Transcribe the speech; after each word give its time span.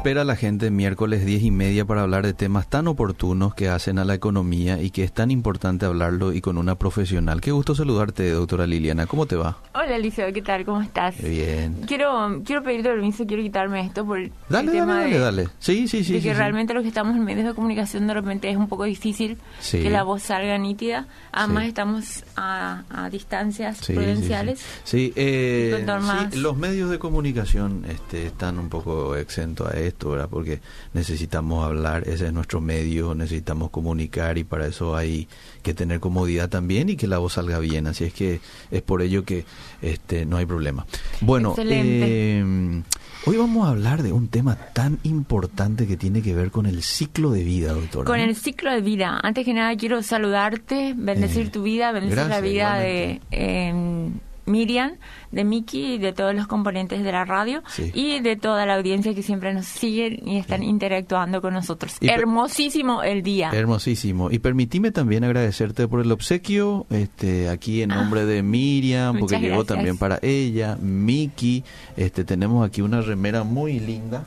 espera 0.00 0.24
la 0.24 0.34
gente 0.34 0.70
miércoles 0.70 1.26
10 1.26 1.42
y 1.42 1.50
media 1.50 1.84
para 1.84 2.00
hablar 2.00 2.24
de 2.24 2.32
temas 2.32 2.66
tan 2.70 2.88
oportunos 2.88 3.54
que 3.54 3.68
hacen 3.68 3.98
a 3.98 4.06
la 4.06 4.14
economía 4.14 4.80
y 4.80 4.88
que 4.92 5.04
es 5.04 5.12
tan 5.12 5.30
importante 5.30 5.84
hablarlo 5.84 6.32
y 6.32 6.40
con 6.40 6.56
una 6.56 6.76
profesional. 6.76 7.42
Qué 7.42 7.50
gusto 7.50 7.74
saludarte, 7.74 8.30
doctora 8.30 8.66
Liliana. 8.66 9.04
¿Cómo 9.06 9.26
te 9.26 9.36
va? 9.36 9.58
Hola, 9.74 9.98
Liceo, 9.98 10.32
¿qué 10.32 10.40
tal? 10.40 10.64
¿Cómo 10.64 10.80
estás? 10.80 11.20
Bien. 11.22 11.82
Quiero 11.86 12.40
quiero 12.46 12.62
pedirte 12.62 12.88
permiso, 12.88 13.26
quiero 13.26 13.42
quitarme 13.42 13.84
esto 13.84 14.06
por 14.06 14.20
el 14.20 14.32
Dale, 14.48 14.72
tema 14.72 14.94
dale, 15.00 15.10
de, 15.12 15.18
dale, 15.18 15.42
dale. 15.42 15.48
Sí, 15.58 15.86
sí, 15.86 16.02
sí. 16.02 16.14
de 16.14 16.20
sí, 16.20 16.24
que 16.28 16.32
sí. 16.32 16.38
realmente 16.38 16.72
los 16.72 16.82
que 16.82 16.88
estamos 16.88 17.14
en 17.14 17.22
medios 17.22 17.46
de 17.46 17.52
comunicación 17.54 18.06
de 18.06 18.14
repente 18.14 18.48
es 18.50 18.56
un 18.56 18.68
poco 18.68 18.84
difícil 18.84 19.36
Sí. 19.60 19.82
que 19.82 19.90
la 19.90 20.02
voz 20.02 20.22
salga 20.22 20.56
nítida. 20.56 21.08
Además 21.30 21.64
Sí. 21.64 21.68
estamos 21.68 22.24
a, 22.36 22.84
a 22.88 23.10
distancias 23.10 23.76
Sí, 23.76 23.84
sí, 23.88 23.92
prudenciales. 23.92 24.60
Sí, 24.60 24.64
Sí, 24.84 25.12
eh, 25.16 25.84
sí, 26.30 26.38
los 26.38 26.56
medios 26.56 26.88
de 26.88 26.98
comunicación 26.98 27.84
este, 27.86 28.24
están 28.26 28.58
un 28.58 28.70
poco 28.70 29.14
exentos 29.14 29.70
a 29.70 29.78
esto, 29.90 30.10
¿verdad? 30.10 30.28
Porque 30.30 30.60
necesitamos 30.94 31.64
hablar, 31.64 32.08
ese 32.08 32.26
es 32.26 32.32
nuestro 32.32 32.60
medio, 32.60 33.14
necesitamos 33.14 33.70
comunicar 33.70 34.38
y 34.38 34.44
para 34.44 34.66
eso 34.66 34.96
hay 34.96 35.28
que 35.62 35.74
tener 35.74 36.00
comodidad 36.00 36.48
también 36.48 36.88
y 36.88 36.96
que 36.96 37.06
la 37.06 37.18
voz 37.18 37.34
salga 37.34 37.58
bien. 37.58 37.86
Así 37.86 38.04
es 38.04 38.12
que 38.14 38.40
es 38.70 38.82
por 38.82 39.02
ello 39.02 39.24
que 39.24 39.44
este, 39.82 40.24
no 40.24 40.36
hay 40.38 40.46
problema. 40.46 40.86
Bueno, 41.20 41.54
eh, 41.58 42.82
hoy 43.26 43.36
vamos 43.36 43.66
a 43.66 43.70
hablar 43.70 44.02
de 44.02 44.12
un 44.12 44.28
tema 44.28 44.56
tan 44.56 44.98
importante 45.02 45.86
que 45.86 45.96
tiene 45.96 46.22
que 46.22 46.34
ver 46.34 46.50
con 46.50 46.66
el 46.66 46.82
ciclo 46.82 47.30
de 47.30 47.44
vida, 47.44 47.72
doctora. 47.72 48.06
Con 48.06 48.18
¿no? 48.18 48.24
el 48.24 48.34
ciclo 48.36 48.72
de 48.72 48.80
vida, 48.80 49.20
antes 49.22 49.44
que 49.44 49.54
nada 49.54 49.76
quiero 49.76 50.02
saludarte, 50.02 50.94
bendecir 50.96 51.46
Eh, 51.46 51.50
tu 51.50 51.62
vida, 51.62 51.92
bendecir 51.92 52.26
la 52.26 52.40
vida 52.40 52.78
de 52.78 53.20
eh, 53.30 54.10
Miriam, 54.50 54.92
de 55.30 55.44
Miki 55.44 55.94
y 55.94 55.98
de 55.98 56.12
todos 56.12 56.34
los 56.34 56.46
componentes 56.46 57.02
de 57.04 57.12
la 57.12 57.24
radio 57.24 57.62
Sí. 57.68 57.90
y 57.94 58.20
de 58.20 58.36
toda 58.36 58.66
la 58.66 58.74
audiencia 58.74 59.14
que 59.14 59.22
siempre 59.22 59.54
nos 59.54 59.66
siguen 59.66 60.26
y 60.28 60.36
están 60.38 60.62
interactuando 60.62 61.40
con 61.40 61.54
nosotros. 61.54 61.96
Y 62.00 62.08
Hermosísimo 62.08 63.02
el 63.02 63.22
día. 63.22 63.50
Hermosísimo. 63.52 64.30
Y 64.30 64.38
permitime 64.40 64.90
también 64.90 65.24
agradecerte 65.24 65.86
por 65.88 66.00
el 66.00 66.10
obsequio, 66.12 66.86
este, 66.90 67.48
aquí 67.48 67.82
en 67.82 67.90
nombre 67.90 68.24
de 68.26 68.42
Miriam, 68.42 69.18
porque 69.18 69.36
Ah, 69.36 69.38
llegó 69.40 69.56
gracias. 69.58 69.76
también 69.76 69.96
para 69.98 70.18
ella, 70.22 70.76
Miki, 70.80 71.64
este, 71.96 72.24
tenemos 72.24 72.66
aquí 72.66 72.82
una 72.82 73.00
remera 73.00 73.44
muy 73.44 73.78
linda. 73.80 74.24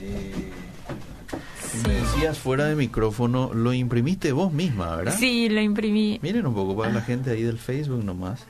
Eh, 0.00 0.32
Me 1.86 1.94
decías 1.94 2.36
fuera 2.38 2.64
de 2.64 2.74
micrófono, 2.74 3.52
lo 3.54 3.72
imprimiste 3.72 4.32
vos 4.32 4.52
misma, 4.52 4.96
¿verdad? 4.96 5.14
Sí, 5.16 5.48
lo 5.48 5.60
imprimí. 5.60 6.18
Miren 6.20 6.44
un 6.46 6.54
poco 6.54 6.76
para 6.76 6.92
la 6.92 7.00
gente 7.00 7.30
ahí 7.30 7.42
del 7.42 7.58
Facebook 7.58 8.02
nomás, 8.04 8.44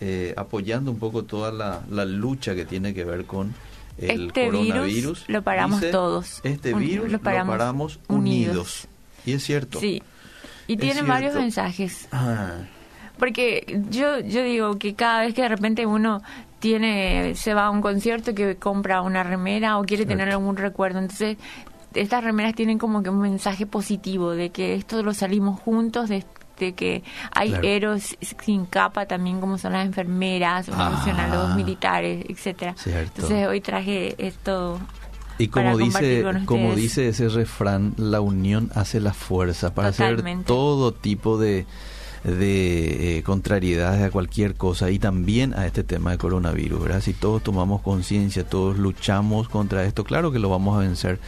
eh, 0.00 0.34
apoyando 0.36 0.90
un 0.90 0.98
poco 0.98 1.24
toda 1.24 1.52
la, 1.52 1.82
la 1.90 2.04
lucha 2.04 2.54
que 2.54 2.64
tiene 2.64 2.92
que 2.94 3.04
ver 3.04 3.24
con 3.24 3.54
el 3.98 4.26
Este 4.28 4.50
virus 4.50 4.66
coronavirus. 4.68 5.24
lo 5.28 5.42
paramos 5.42 5.80
Dice, 5.80 5.92
todos. 5.92 6.40
Este 6.42 6.74
virus 6.74 7.06
lo 7.06 7.18
lo 7.18 7.20
paramos 7.22 8.00
unidos. 8.08 8.08
unidos. 8.08 8.88
Y 9.26 9.32
es 9.32 9.42
cierto. 9.44 9.80
Sí. 9.80 10.02
Y 10.66 10.76
tiene 10.76 11.02
varios 11.02 11.34
mensajes. 11.34 12.08
Ah, 12.10 12.54
Porque 13.18 13.80
yo, 13.90 14.18
yo 14.20 14.42
digo 14.42 14.78
que 14.78 14.94
cada 14.94 15.20
vez 15.20 15.34
que 15.34 15.42
de 15.42 15.48
repente 15.48 15.86
uno 15.86 16.22
tiene 16.58 17.34
se 17.34 17.52
va 17.54 17.66
a 17.66 17.70
un 17.70 17.80
concierto 17.82 18.34
que 18.34 18.56
compra 18.56 19.02
una 19.02 19.22
remera 19.22 19.78
o 19.78 19.84
quiere 19.84 20.06
tener 20.06 20.30
algún 20.30 20.56
recuerdo, 20.56 20.98
entonces 20.98 21.36
estas 21.94 22.24
remeras 22.24 22.54
tienen 22.54 22.78
como 22.78 23.02
que 23.02 23.10
un 23.10 23.20
mensaje 23.20 23.66
positivo 23.66 24.30
de 24.32 24.50
que 24.50 24.74
esto 24.74 25.02
lo 25.02 25.12
salimos 25.14 25.60
juntos, 25.60 26.08
de, 26.08 26.24
de 26.58 26.72
que 26.74 27.02
hay 27.32 27.50
Claro. 27.50 27.66
héroes 27.68 28.16
sin 28.42 28.66
capa 28.66 29.06
también 29.06 29.40
como 29.40 29.58
son 29.58 29.72
las 29.72 29.86
enfermeras, 29.86 30.68
Ah. 30.72 31.28
los 31.32 31.56
militares, 31.56 32.24
etcétera. 32.28 32.74
Cierto. 32.76 33.22
Entonces 33.22 33.46
hoy 33.48 33.60
traje 33.60 34.14
esto 34.18 34.78
Y 35.38 35.48
como 35.48 35.76
dice, 35.76 36.24
como 36.46 36.74
dice 36.76 37.08
ese 37.08 37.28
refrán, 37.28 37.94
la 37.96 38.20
unión 38.20 38.70
hace 38.74 39.00
la 39.00 39.12
fuerza 39.12 39.74
para 39.74 39.88
hacer 39.88 40.22
todo 40.44 40.92
tipo 40.92 41.38
de, 41.38 41.66
de 42.24 43.18
eh, 43.18 43.22
contrariedades 43.22 44.02
a 44.02 44.10
cualquier 44.10 44.54
cosa 44.54 44.90
y 44.90 44.98
también 44.98 45.54
a 45.54 45.66
este 45.66 45.84
tema 45.84 46.10
de 46.12 46.18
coronavirus, 46.18 46.82
¿verdad? 46.82 47.00
Si 47.00 47.12
todos 47.12 47.42
tomamos 47.42 47.82
conciencia, 47.82 48.44
todos 48.44 48.78
luchamos 48.78 49.48
contra 49.48 49.84
esto, 49.84 50.04
claro 50.04 50.32
que 50.32 50.38
lo 50.38 50.48
vamos 50.48 50.76
a 50.76 50.80
vencer 50.80 51.18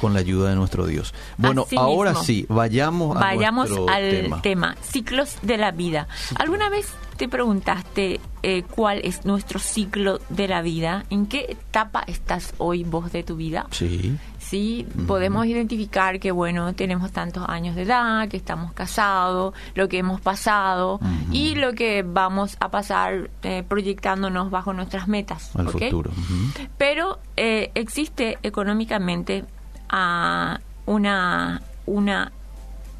con 0.00 0.12
la 0.14 0.20
ayuda 0.20 0.50
de 0.50 0.56
nuestro 0.56 0.86
Dios. 0.86 1.14
Bueno, 1.36 1.62
Así 1.66 1.76
ahora 1.76 2.10
mismo. 2.10 2.24
sí, 2.24 2.46
vayamos 2.48 3.16
a 3.16 3.20
Vayamos 3.20 3.68
nuestro 3.70 3.88
al 3.94 4.10
tema. 4.10 4.42
tema. 4.42 4.76
ciclos 4.82 5.36
de 5.42 5.56
la 5.58 5.70
vida. 5.72 6.08
¿Alguna 6.36 6.68
vez 6.70 6.86
te 7.20 7.28
preguntaste 7.28 8.18
eh, 8.42 8.62
cuál 8.62 9.02
es 9.04 9.26
nuestro 9.26 9.58
ciclo 9.58 10.20
de 10.30 10.48
la 10.48 10.62
vida? 10.62 11.04
¿En 11.10 11.26
qué 11.26 11.44
etapa 11.50 12.02
estás 12.06 12.54
hoy 12.56 12.82
vos 12.82 13.12
de 13.12 13.22
tu 13.22 13.36
vida? 13.36 13.66
Sí, 13.72 14.16
Sí, 14.38 14.86
podemos 15.06 15.44
identificar 15.44 16.18
que, 16.18 16.32
bueno, 16.32 16.72
tenemos 16.74 17.12
tantos 17.12 17.44
años 17.46 17.76
de 17.76 17.82
edad, 17.82 18.26
que 18.26 18.38
estamos 18.38 18.72
casados, 18.72 19.54
lo 19.74 19.86
que 19.88 19.98
hemos 19.98 20.20
pasado 20.22 20.98
y 21.30 21.56
lo 21.56 21.74
que 21.74 22.02
vamos 22.02 22.56
a 22.58 22.70
pasar 22.70 23.30
eh, 23.42 23.64
proyectándonos 23.68 24.50
bajo 24.50 24.72
nuestras 24.72 25.06
metas. 25.06 25.54
al 25.54 25.68
futuro. 25.68 26.10
Pero 26.78 27.18
eh, 27.36 27.70
existe 27.74 28.38
económicamente 28.42 29.44
una, 30.86 31.62
una, 31.84 32.32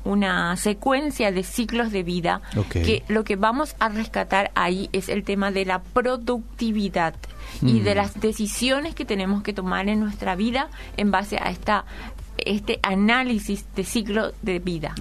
una 0.04 0.56
secuencia 0.56 1.30
de 1.32 1.42
ciclos 1.42 1.92
de 1.92 2.02
vida 2.02 2.40
que 2.70 3.02
lo 3.08 3.24
que 3.24 3.36
vamos 3.36 3.74
a 3.78 3.88
rescatar 3.88 4.50
ahí 4.54 4.88
es 4.92 5.08
el 5.08 5.24
tema 5.24 5.50
de 5.50 5.64
la 5.64 5.80
productividad 5.82 7.14
y 7.62 7.80
Mm. 7.80 7.84
de 7.84 7.94
las 7.94 8.20
decisiones 8.20 8.94
que 8.94 9.04
tenemos 9.04 9.42
que 9.42 9.52
tomar 9.52 9.88
en 9.88 10.00
nuestra 10.00 10.36
vida 10.36 10.68
en 10.96 11.10
base 11.10 11.36
a 11.36 11.50
esta 11.50 11.84
este 12.46 12.80
análisis 12.82 13.66
de 13.74 13.84
ciclo 13.84 14.32
de 14.40 14.60
vida. 14.60 14.94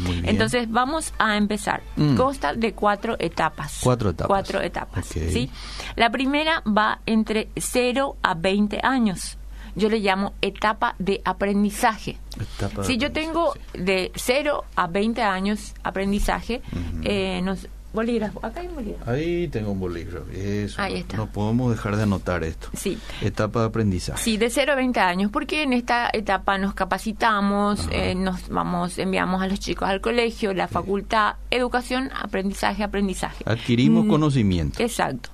Muy 0.00 0.12
bien. 0.12 0.28
Entonces 0.28 0.68
vamos 0.68 1.12
a 1.18 1.36
empezar. 1.36 1.82
Mm. 1.94 2.16
Consta 2.16 2.52
de 2.54 2.72
cuatro 2.72 3.14
etapas. 3.20 3.78
Cuatro 3.82 4.10
etapas. 4.10 4.26
Cuatro 4.26 4.60
etapas. 4.60 5.06
¿sí? 5.06 5.50
La 5.94 6.10
primera 6.10 6.62
va 6.66 7.00
entre 7.06 7.48
0 7.56 8.16
a 8.22 8.34
20 8.34 8.80
años. 8.82 9.37
Yo 9.78 9.88
le 9.88 9.98
llamo 10.00 10.34
etapa 10.42 10.94
de 10.98 11.20
aprendizaje. 11.24 12.18
Etapa 12.56 12.82
de 12.82 12.86
Si 12.86 12.98
yo 12.98 13.12
tengo 13.12 13.54
de 13.74 14.10
0 14.14 14.64
a 14.76 14.86
20 14.88 15.22
años 15.22 15.74
aprendizaje, 15.82 16.60
eh, 17.04 17.40
nos, 17.42 17.68
bolígrafo, 17.92 18.44
acá 18.44 18.60
hay 18.60 18.66
un 18.68 18.74
bolígrafo. 18.74 19.10
Ahí 19.10 19.48
tengo 19.48 19.70
un 19.72 19.80
bolígrafo. 19.80 20.26
Eso. 20.32 20.82
Ahí 20.82 20.96
está. 20.96 21.16
No 21.16 21.26
podemos 21.26 21.70
dejar 21.70 21.96
de 21.96 22.02
anotar 22.02 22.44
esto. 22.44 22.68
Sí. 22.74 22.98
Etapa 23.22 23.60
de 23.60 23.66
aprendizaje. 23.66 24.22
Sí, 24.22 24.36
de 24.36 24.50
0 24.50 24.72
a 24.72 24.76
20 24.76 25.00
años, 25.00 25.30
porque 25.30 25.62
en 25.62 25.72
esta 25.72 26.10
etapa 26.12 26.58
nos 26.58 26.74
capacitamos, 26.74 27.88
eh, 27.90 28.14
nos 28.14 28.48
vamos, 28.48 28.98
enviamos 28.98 29.42
a 29.42 29.46
los 29.46 29.58
chicos 29.60 29.88
al 29.88 30.00
colegio, 30.00 30.52
la 30.54 30.68
facultad, 30.68 31.36
educación, 31.50 32.10
aprendizaje, 32.20 32.82
aprendizaje. 32.82 33.44
Adquirimos 33.46 34.04
Mm, 34.04 34.08
conocimiento. 34.08 34.82
Exacto. 34.82 35.30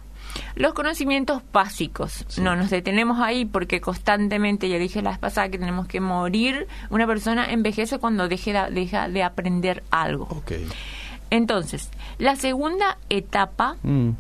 Los 0.57 0.75
conocimientos 0.75 1.43
básicos. 1.53 2.25
Sí. 2.29 2.41
No 2.41 2.57
nos 2.57 2.71
detenemos 2.71 3.21
ahí 3.21 3.45
porque 3.45 3.81
constantemente, 3.81 4.69
ya 4.69 4.79
dije 4.79 5.03
la 5.03 5.11
vez 5.11 5.19
pasada 5.19 5.49
que 5.49 5.59
tenemos 5.59 5.87
que 5.87 6.01
morir. 6.01 6.67
Una 6.91 7.07
persona 7.07 7.51
envejece 7.51 7.99
cuando 7.99 8.29
deje 8.29 8.53
de- 8.53 8.71
deja 8.71 9.09
de 9.09 9.23
aprender 9.23 9.83
algo. 9.91 10.29
Entonces, 11.31 11.91
la 12.19 12.37
segunda 12.37 12.99
etapa 13.09 13.77
Mm. 13.83 14.11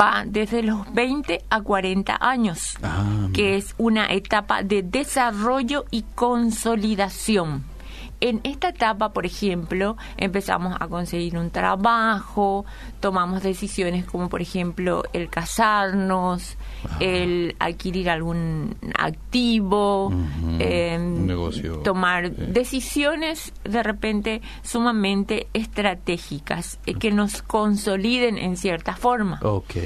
va 0.00 0.24
desde 0.26 0.62
los 0.62 0.92
20 0.94 1.42
a 1.50 1.60
40 1.60 2.16
años, 2.20 2.76
Ah, 2.82 3.28
que 3.34 3.56
es 3.56 3.74
una 3.78 4.06
etapa 4.06 4.62
de 4.62 4.82
desarrollo 4.82 5.84
y 5.90 6.02
consolidación. 6.14 7.64
En 8.20 8.40
esta 8.44 8.70
etapa, 8.70 9.12
por 9.12 9.26
ejemplo, 9.26 9.96
empezamos 10.16 10.76
a 10.80 10.88
conseguir 10.88 11.36
un 11.36 11.50
trabajo, 11.50 12.64
tomamos 13.00 13.42
decisiones 13.42 14.06
como, 14.06 14.28
por 14.28 14.40
ejemplo, 14.40 15.02
el 15.12 15.28
casarnos. 15.28 16.56
El 17.00 17.56
adquirir 17.58 18.10
algún 18.10 18.76
activo, 18.98 20.12
em, 20.58 21.20
un 21.20 21.26
negocio, 21.26 21.78
tomar 21.78 22.28
sí. 22.28 22.34
decisiones 22.48 23.52
de 23.64 23.82
repente 23.82 24.42
sumamente 24.62 25.48
estratégicas 25.52 26.78
eh, 26.86 26.94
que 26.94 27.10
nos 27.10 27.42
consoliden 27.42 28.38
en 28.38 28.56
cierta 28.56 28.96
forma. 28.96 29.40
Ok. 29.42 29.76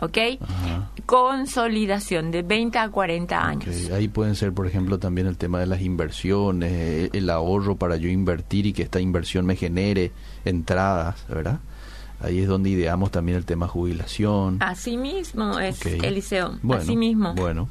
¿Ok? 0.00 0.18
Ajá. 0.40 0.90
Consolidación 1.06 2.30
de 2.30 2.42
20 2.42 2.78
a 2.78 2.88
40 2.88 3.46
años. 3.46 3.90
Ahí 3.90 4.08
pueden 4.08 4.34
ser, 4.34 4.52
por 4.52 4.66
ejemplo, 4.66 4.98
también 4.98 5.26
el 5.26 5.36
tema 5.36 5.60
de 5.60 5.66
las 5.66 5.80
inversiones, 5.80 6.72
eh, 6.72 7.10
el 7.12 7.30
ahorro 7.30 7.76
para 7.76 7.96
yo 7.96 8.08
invertir 8.08 8.66
y 8.66 8.72
que 8.72 8.82
esta 8.82 9.00
inversión 9.00 9.46
me 9.46 9.56
genere 9.56 10.12
entradas, 10.44 11.26
¿verdad? 11.28 11.60
Ahí 12.20 12.40
es 12.40 12.48
donde 12.48 12.70
ideamos 12.70 13.10
también 13.10 13.38
el 13.38 13.44
tema 13.44 13.66
jubilación. 13.66 14.58
Así 14.60 14.96
mismo 14.96 15.58
es, 15.58 15.80
Ok. 15.80 15.86
Eliseo. 16.02 16.58
Bueno, 16.62 16.82
Así 16.82 16.96
mismo. 16.96 17.34
Bueno, 17.34 17.68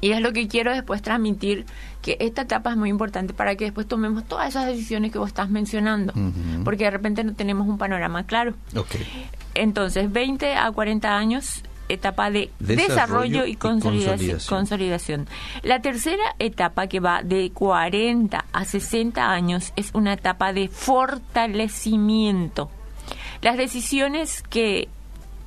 Y 0.00 0.12
es 0.12 0.20
lo 0.20 0.32
que 0.32 0.48
quiero 0.48 0.72
después 0.72 1.02
transmitir, 1.02 1.66
que 2.02 2.16
esta 2.20 2.42
etapa 2.42 2.70
es 2.70 2.76
muy 2.76 2.88
importante 2.88 3.34
para 3.34 3.54
que 3.56 3.64
después 3.64 3.86
tomemos 3.86 4.24
todas 4.24 4.48
esas 4.48 4.66
decisiones 4.66 5.12
que 5.12 5.18
vos 5.18 5.28
estás 5.28 5.50
mencionando. 5.50 6.12
Porque 6.64 6.84
de 6.84 6.90
repente 6.90 7.22
no 7.22 7.34
tenemos 7.34 7.68
un 7.68 7.78
panorama 7.78 8.24
claro. 8.24 8.54
ok. 8.74 8.96
Entonces, 9.54 10.10
20 10.10 10.54
a 10.54 10.70
40 10.70 11.16
años 11.16 11.62
etapa 11.92 12.30
de 12.30 12.50
desarrollo, 12.60 13.46
y, 13.46 13.56
consolidación, 13.56 14.38
consolidación. 14.48 15.26
La 15.62 15.82
tercera 15.82 16.22
etapa 16.38 16.86
que 16.86 17.00
va 17.00 17.22
de 17.22 17.50
40 17.52 18.44
a 18.52 18.64
60 18.64 19.30
años 19.30 19.72
es 19.76 19.90
una 19.92 20.14
etapa 20.14 20.52
de 20.52 20.68
fortalecimiento. 20.68 22.70
Las 23.42 23.56
decisiones 23.56 24.42
que 24.42 24.88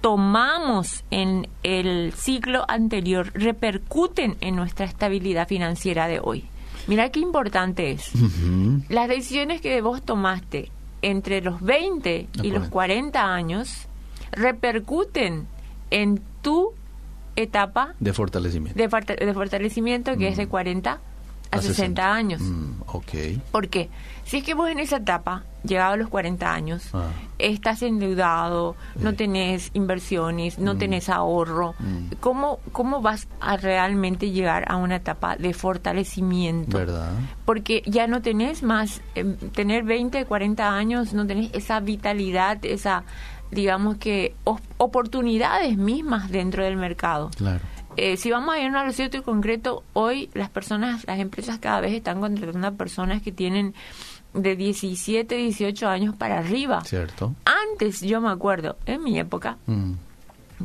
tomamos 0.02 1.04
en 1.12 1.48
el 1.64 2.12
ciclo 2.14 2.66
anterior 2.68 3.32
repercuten 3.34 4.36
en 4.42 4.56
nuestra 4.56 4.86
estabilidad 4.86 5.48
financiera 5.48 6.08
de 6.08 6.20
hoy. 6.20 6.46
Mira 6.88 7.10
qué 7.10 7.20
importante 7.20 7.92
es. 7.92 8.12
Las 8.90 9.08
decisiones 9.08 9.62
que 9.62 9.80
vos 9.82 10.02
tomaste 10.02 10.72
entre 11.02 11.42
los 11.42 11.62
20 11.62 12.28
y 12.42 12.52
los 12.52 12.68
40 12.68 13.34
años 13.34 13.88
repercuten 14.32 15.48
en 15.92 16.22
tu 16.42 16.74
etapa 17.36 17.94
de 18.00 18.14
fortalecimiento. 18.14 18.78
De, 18.78 19.34
fortalecimiento 19.34 20.18
que 20.18 20.28
es 20.28 20.38
de 20.38 20.48
40 20.48 21.00
a, 21.54 21.62
60. 21.62 22.14
años. 22.14 22.42
Mm, 22.42 22.82
ok. 22.88 23.12
¿Por 23.52 23.70
qué? 23.70 23.90
Si 24.26 24.38
es 24.38 24.44
que 24.44 24.54
vos 24.54 24.70
en 24.70 24.80
esa 24.80 24.98
etapa, 24.98 25.44
llegado 25.64 25.94
a 25.94 25.98
los 25.98 26.10
40 26.10 26.54
años, 26.54 26.90
ah. 26.94 27.10
estás 27.40 27.82
endeudado, 27.82 28.76
no 28.96 29.14
tenés 29.14 29.70
inversiones, 29.74 30.60
no 30.60 30.76
mm. 30.76 30.78
tenés 30.78 31.10
ahorro, 31.10 31.76
mm. 31.80 32.16
¿cómo, 32.20 32.60
¿cómo 32.72 33.02
vas 33.02 33.28
a 33.42 33.58
realmente 33.58 34.32
llegar 34.32 34.66
a 34.70 34.78
una 34.78 34.98
etapa 34.98 35.36
de 35.36 35.54
fortalecimiento? 35.54 36.78
¿Verdad? 36.78 37.12
Porque 37.46 37.84
ya 37.86 38.08
no 38.08 38.22
tenés 38.22 38.64
más, 38.64 39.02
em, 39.16 39.36
tener 39.52 39.84
20, 39.84 40.26
40 40.26 40.74
años, 40.74 41.14
no 41.14 41.28
tenés 41.28 41.54
esa 41.54 41.80
vitalidad, 41.80 42.64
esa 42.64 43.04
digamos 43.52 43.98
que 43.98 44.36
oportunidades 44.78 45.78
mismas 45.78 46.32
dentro 46.32 46.64
del 46.64 46.76
mercado. 46.76 47.30
Claro. 47.38 47.62
Eh, 47.98 48.18
si 48.18 48.32
vamos 48.32 48.56
a 48.56 48.60
ir 48.60 48.76
a 48.76 48.84
un 48.84 48.94
cierto 48.94 49.22
concreto, 49.24 49.84
hoy 49.94 50.30
las 50.34 50.50
personas, 50.50 51.06
las 51.06 51.20
empresas 51.20 51.60
cada 51.60 51.82
vez 51.82 51.94
están 51.94 52.20
contratando 52.20 52.68
a 52.68 52.72
personas 52.72 53.22
que 53.22 53.32
tienen 53.32 53.74
de 54.34 54.56
17, 54.56 55.36
18 55.36 55.88
años 55.88 56.16
para 56.16 56.40
arriba. 56.40 56.84
Cierto. 56.84 57.36
Antes, 57.46 58.02
yo 58.02 58.20
me 58.22 58.30
acuerdo, 58.30 58.78
en 58.86 59.04
mi 59.04 59.20
época, 59.20 59.58
mm 59.68 59.94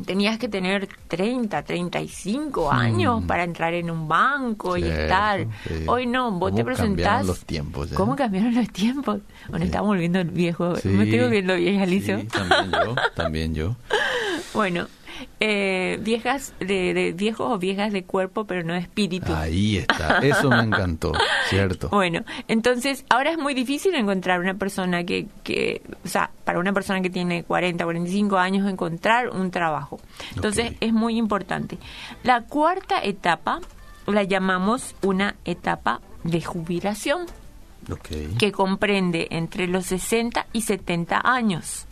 tenías 0.05 0.37
que 0.37 0.47
tener 0.47 0.87
30, 1.07 1.63
35 1.63 2.71
años 2.71 3.23
para 3.25 3.43
entrar 3.43 3.73
en 3.73 3.89
un 3.89 4.07
banco 4.07 4.77
y 4.77 4.83
estar. 4.83 5.45
Hoy 5.87 6.05
no, 6.05 6.31
vos 6.31 6.53
te 6.53 6.63
presentás. 6.63 7.25
los 7.25 7.45
tiempos? 7.45 7.89
¿Cómo 7.93 8.15
cambiaron 8.15 8.55
los 8.55 8.69
tiempos? 8.69 9.19
Bueno, 9.49 9.65
estamos 9.65 9.89
volviendo 9.89 10.23
viejo. 10.25 10.73
Me 10.83 11.03
estoy 11.03 11.29
viendo 11.29 11.55
vieja, 11.55 11.83
Alicia. 11.83 12.25
también 12.27 12.71
yo, 12.71 12.95
también 13.15 13.55
yo. 13.55 13.75
bueno, 14.53 14.87
eh, 15.39 15.97
viejas 16.01 16.53
de, 16.59 17.13
viejos 17.15 17.51
o 17.51 17.57
viejas 17.57 17.91
de 17.91 18.03
cuerpo, 18.03 18.45
pero 18.45 18.63
no 18.63 18.73
de 18.73 18.79
espíritu. 18.79 19.33
Ahí 19.33 19.77
está, 19.77 20.19
eso 20.19 20.49
me 20.49 20.63
encantó, 20.63 21.13
cierto. 21.49 21.89
Bueno, 21.89 22.23
entonces 22.47 23.05
ahora 23.09 23.31
es 23.31 23.37
muy 23.37 23.53
difícil 23.53 23.95
encontrar 23.95 24.39
una 24.39 24.53
persona 24.53 25.03
que, 25.03 25.27
que, 25.43 25.81
o 26.03 26.07
sea, 26.07 26.31
para 26.43 26.59
una 26.59 26.73
persona 26.73 27.01
que 27.01 27.09
tiene 27.09 27.43
40, 27.43 27.83
45 27.83 28.37
años, 28.37 28.69
encontrar 28.69 29.29
un 29.29 29.51
trabajo. 29.51 29.99
Entonces 30.35 30.73
es 30.79 30.93
muy 30.93 31.17
importante. 31.17 31.77
La 32.23 32.41
cuarta 32.41 33.01
etapa 33.03 33.59
la 34.07 34.23
llamamos 34.23 34.95
una 35.01 35.35
etapa 35.45 36.01
de 36.23 36.41
jubilación. 36.41 37.25
que 38.37 38.51
comprende 38.51 39.27
entre 39.31 39.67
los 39.67 39.87
60 39.87 40.47
y 40.53 40.61
70 40.61 41.21
años. 41.23 41.87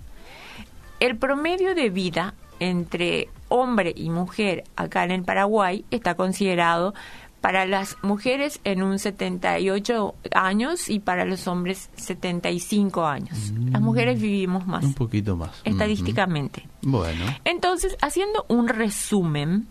El 1.00 1.18
promedio 1.18 1.74
de 1.76 1.90
vida 1.90 2.34
entre 2.60 3.30
hombre 3.50 3.94
y 3.96 4.10
mujer 4.10 4.64
acá 4.76 5.04
en 5.04 5.12
el 5.12 5.24
Paraguay 5.24 5.86
está 5.92 6.16
considerado 6.16 6.94
para 7.42 7.66
las 7.66 7.96
mujeres 8.02 8.60
en 8.64 8.82
un 8.84 9.00
78 9.00 10.16
años 10.34 10.90
y 10.90 11.00
para 11.00 11.24
los 11.24 11.48
hombres 11.48 11.90
75 11.96 13.06
años. 13.06 13.54
Las 13.72 13.82
mujeres 13.82 14.20
vivimos 14.20 14.66
más. 14.66 14.84
Un 14.84 14.94
poquito 14.94 15.36
más. 15.36 15.62
Estadísticamente. 15.64 16.68
Bueno. 16.82 17.26
Entonces, 17.46 17.96
haciendo 18.02 18.46
un 18.50 18.68
resumen, 18.68 19.68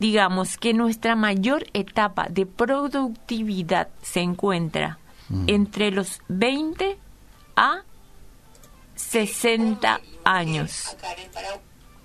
digamos 0.00 0.58
que 0.58 0.74
nuestra 0.74 1.16
mayor 1.16 1.66
etapa 1.72 2.26
de 2.28 2.46
productividad 2.46 3.88
se 4.02 4.20
encuentra 4.20 4.98
entre 5.46 5.90
los 5.90 6.20
20 6.28 6.98
a 7.56 7.82
60 8.94 10.00
años. 10.24 10.96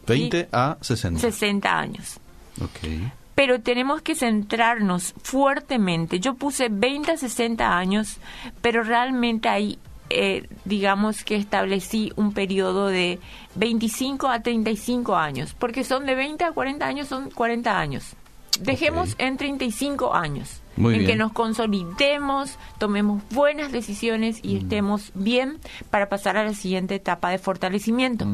20 0.07 0.49
a 0.51 0.77
60. 0.81 1.19
60 1.19 1.79
años. 1.79 2.19
Ok. 2.61 2.89
Pero 3.35 3.61
tenemos 3.61 4.01
que 4.01 4.15
centrarnos 4.15 5.13
fuertemente. 5.23 6.19
Yo 6.19 6.35
puse 6.35 6.67
20 6.69 7.11
a 7.11 7.17
60 7.17 7.77
años, 7.77 8.17
pero 8.61 8.83
realmente 8.83 9.49
ahí, 9.49 9.79
eh, 10.09 10.47
digamos 10.65 11.23
que 11.23 11.35
establecí 11.35 12.11
un 12.15 12.33
periodo 12.33 12.87
de 12.87 13.19
25 13.55 14.27
a 14.27 14.41
35 14.41 15.15
años, 15.15 15.55
porque 15.57 15.83
son 15.83 16.05
de 16.05 16.15
20 16.15 16.43
a 16.43 16.51
40 16.51 16.85
años, 16.85 17.07
son 17.07 17.31
40 17.31 17.79
años. 17.79 18.15
Dejemos 18.59 19.15
en 19.17 19.37
35 19.37 20.13
años 20.13 20.60
en 20.77 21.05
que 21.05 21.15
nos 21.15 21.31
consolidemos, 21.33 22.57
tomemos 22.77 23.21
buenas 23.31 23.71
decisiones 23.71 24.39
y 24.43 24.57
estemos 24.57 25.11
bien 25.13 25.59
para 25.89 26.09
pasar 26.09 26.37
a 26.37 26.43
la 26.43 26.53
siguiente 26.53 26.95
etapa 26.95 27.29
de 27.29 27.37
fortalecimiento. 27.37 28.25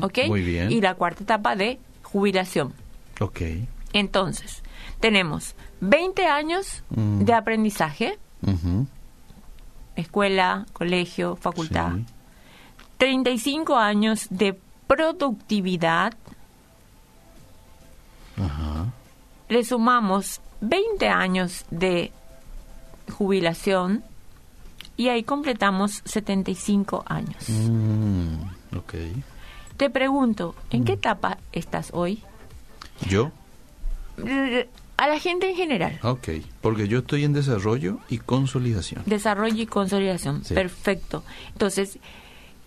¿Ok? 0.00 0.20
Muy 0.26 0.42
bien. 0.42 0.70
Y 0.72 0.80
la 0.80 0.94
cuarta 0.94 1.22
etapa 1.22 1.56
de 1.56 1.78
jubilación. 2.02 2.72
Ok. 3.20 3.42
Entonces, 3.92 4.62
tenemos 5.00 5.54
20 5.80 6.26
años 6.26 6.82
mm. 6.90 7.20
de 7.20 7.32
aprendizaje, 7.34 8.18
escuela, 9.96 10.66
colegio, 10.72 11.36
facultad, 11.36 11.92
35 12.98 13.76
años 13.76 14.26
de 14.30 14.58
productividad, 14.86 16.14
le 19.48 19.64
sumamos 19.64 20.40
20 20.60 21.08
años 21.08 21.64
de 21.70 22.12
jubilación 23.12 24.04
y 24.96 25.08
ahí 25.08 25.22
completamos 25.22 26.02
75 26.04 27.04
años. 27.06 27.48
Mm, 27.48 28.76
ok. 28.76 28.94
Te 29.76 29.90
pregunto, 29.90 30.54
¿en 30.70 30.84
qué 30.84 30.92
mm. 30.92 30.98
etapa 30.98 31.38
estás 31.52 31.90
hoy? 31.92 32.22
¿Yo? 33.08 33.32
A 34.96 35.08
la 35.08 35.18
gente 35.18 35.50
en 35.50 35.56
general. 35.56 35.98
Ok, 36.02 36.28
porque 36.60 36.86
yo 36.86 37.00
estoy 37.00 37.24
en 37.24 37.32
desarrollo 37.32 37.98
y 38.08 38.18
consolidación. 38.18 39.02
Desarrollo 39.06 39.60
y 39.60 39.66
consolidación, 39.66 40.42
perfecto. 40.42 41.24
Entonces, 41.52 41.98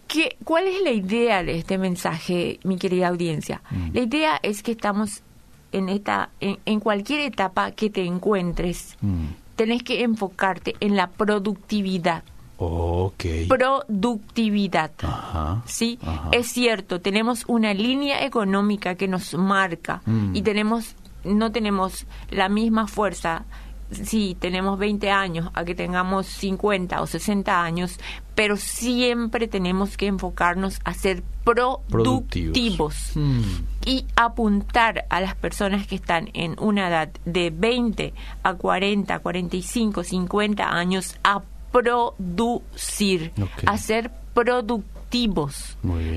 ¿qué, 0.09 0.35
¿cuál 0.43 0.67
es 0.67 0.81
la 0.81 0.91
idea 0.91 1.43
de 1.43 1.57
este 1.57 1.77
mensaje, 1.77 2.59
mi 2.63 2.77
querida 2.77 3.07
audiencia? 3.07 3.61
Mm. 3.71 3.89
La 3.93 4.01
idea 4.01 4.39
es 4.43 4.61
que 4.61 4.73
estamos 4.73 5.21
en, 5.71 5.89
esta, 5.89 6.29
en, 6.39 6.79
cualquier 6.79 7.21
etapa 7.21 7.71
que 7.71 7.89
te 7.89 8.05
encuentres, 8.05 8.97
mm. 9.01 9.25
tenés 9.55 9.83
que 9.83 10.03
enfocarte 10.03 10.75
en 10.79 10.95
la 10.95 11.07
productividad. 11.07 12.23
Okay. 12.59 13.45
Productividad. 13.47 14.91
¿Sí? 15.65 15.99
Es 16.31 16.47
cierto, 16.47 17.01
tenemos 17.01 17.43
una 17.47 17.73
línea 17.73 18.25
económica 18.25 18.95
que 18.95 19.07
nos 19.07 19.35
marca 19.35 20.01
mm. 20.05 20.35
y 20.35 20.41
tenemos 20.41 20.95
no 21.23 21.51
tenemos 21.51 22.05
la 22.29 22.47
misma 22.47 22.87
fuerza 22.87 23.45
si 23.91 24.35
tenemos 24.35 24.77
20 24.79 25.09
años 25.09 25.49
a 25.53 25.63
que 25.63 25.75
tengamos 25.75 26.27
50 26.27 27.01
o 27.01 27.07
60 27.07 27.63
años, 27.63 27.99
pero 28.35 28.57
siempre 28.57 29.47
tenemos 29.47 29.97
que 29.97 30.07
enfocarnos 30.07 30.79
a 30.83 30.93
ser 30.93 31.23
productivos, 31.43 33.11
hmm. 33.15 33.41
y 33.85 34.05
apuntar 34.15 35.05
a 35.09 35.21
las 35.21 35.35
personas 35.35 35.87
que 35.87 35.95
están 35.95 36.29
en 36.33 36.55
una 36.59 36.89
edad 36.89 37.09
de 37.25 37.49
20 37.49 38.13
a 38.43 38.53
40, 38.53 39.19
45, 39.19 40.03
50 40.03 40.69
años 40.69 41.15
a 41.23 41.41
producir, 41.71 43.31
a 43.65 43.77
ser 43.77 44.11
productivos 44.33 44.96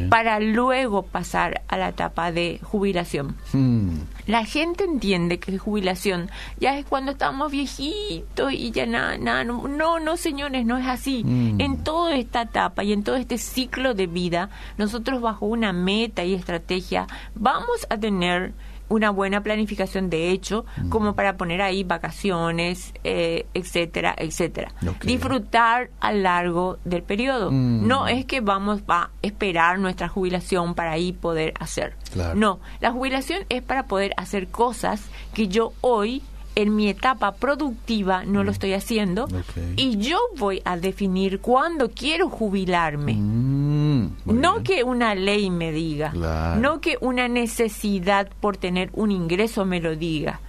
para 0.08 0.40
luego 0.40 1.02
pasar 1.02 1.62
a 1.68 1.76
la 1.76 1.90
etapa 1.90 2.32
de 2.32 2.60
jubilación. 2.62 3.36
Hmm. 3.52 3.98
La 4.26 4.44
gente 4.44 4.84
entiende 4.84 5.38
que 5.38 5.58
jubilación 5.58 6.30
ya 6.58 6.76
es 6.78 6.84
cuando 6.84 7.12
estamos 7.12 7.50
viejitos 7.50 8.52
y 8.52 8.70
ya 8.70 8.86
nada, 8.86 9.16
nada. 9.18 9.44
No, 9.44 10.00
no, 10.00 10.16
señores, 10.16 10.66
no 10.66 10.78
es 10.78 10.86
así. 10.86 11.22
Hmm. 11.24 11.60
En 11.60 11.84
toda 11.84 12.16
esta 12.16 12.42
etapa 12.42 12.84
y 12.84 12.92
en 12.92 13.04
todo 13.04 13.16
este 13.16 13.38
ciclo 13.38 13.94
de 13.94 14.06
vida, 14.06 14.50
nosotros 14.76 15.20
bajo 15.20 15.46
una 15.46 15.72
meta 15.72 16.24
y 16.24 16.34
estrategia 16.34 17.06
vamos 17.34 17.86
a 17.90 17.96
tener 17.96 18.52
una 18.90 19.10
buena 19.10 19.42
planificación 19.42 20.10
de 20.10 20.30
hecho, 20.30 20.66
como 20.90 21.14
para 21.14 21.36
poner 21.36 21.62
ahí 21.62 21.84
vacaciones, 21.84 22.92
eh, 23.04 23.46
etcétera, 23.54 24.14
etcétera. 24.18 24.72
Disfrutar 25.02 25.90
a 26.00 26.12
lo 26.12 26.20
largo 26.20 26.78
del 26.84 27.02
periodo. 27.02 27.52
Mm. 27.52 27.86
No 27.86 28.08
es 28.08 28.26
que 28.26 28.40
vamos 28.40 28.82
a 28.88 29.10
esperar 29.22 29.78
nuestra 29.78 30.08
jubilación 30.08 30.74
para 30.74 30.90
ahí 30.90 31.12
poder 31.12 31.54
hacer. 31.60 31.94
Claro. 32.12 32.34
No, 32.34 32.60
la 32.80 32.90
jubilación 32.90 33.44
es 33.48 33.62
para 33.62 33.84
poder 33.84 34.12
hacer 34.16 34.48
cosas 34.48 35.02
que 35.34 35.46
yo 35.46 35.72
hoy 35.80 36.22
en 36.56 36.74
mi 36.76 36.88
etapa 36.88 37.32
productiva 37.32 38.24
no 38.24 38.44
lo 38.44 38.50
estoy 38.50 38.72
haciendo 38.72 39.26
Mm. 39.28 39.74
Y 39.76 39.96
yo 39.98 40.18
voy 40.38 40.60
a 40.64 40.76
definir 40.76 41.40
cuándo 41.40 41.90
quiero 41.90 42.28
jubilarme. 42.28 43.14
Mm, 43.14 44.10
No 44.26 44.52
bien. 44.54 44.64
que 44.64 44.84
una 44.84 45.14
ley 45.14 45.50
me 45.50 45.72
diga, 45.72 46.10
Claro. 46.10 46.60
no 46.60 46.80
que 46.80 46.96
una 47.00 47.28
necesidad 47.28 48.28
por 48.40 48.56
tener 48.56 48.90
un 48.94 49.10
ingreso 49.10 49.64
me 49.64 49.80
lo 49.80 49.96
diga, 49.96 50.40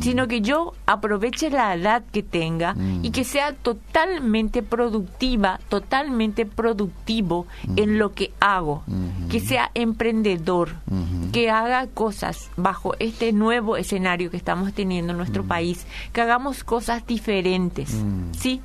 sino 0.00 0.26
que 0.28 0.40
yo 0.40 0.72
aproveche 0.86 1.50
la 1.50 1.74
edad 1.74 2.02
que 2.12 2.22
tenga 2.22 2.74
Mm. 2.74 3.04
y 3.04 3.10
que 3.10 3.24
sea 3.24 3.52
totalmente 3.54 4.62
productiva, 4.62 5.60
totalmente 5.68 6.46
productivo 6.46 7.46
en 7.76 7.98
lo 7.98 8.12
que 8.12 8.32
hago, 8.40 8.82
que 9.30 9.40
sea 9.40 9.70
emprendedor, 9.74 10.70
que 11.32 11.50
haga 11.50 11.86
cosas 11.86 12.50
bajo 12.56 12.94
este 12.98 13.32
nuevo 13.32 13.76
escenario 13.76 14.30
que 14.30 14.36
estamos 14.36 14.72
teniendo 14.72 15.12
en 15.12 15.18
nuestro 15.18 15.44
país, 15.44 15.51
que 16.12 16.20
hagamos 16.20 16.64
cosas 16.64 17.06
diferentes, 17.06 17.92
Mm. 17.94 18.32
¿sí? 18.34 18.60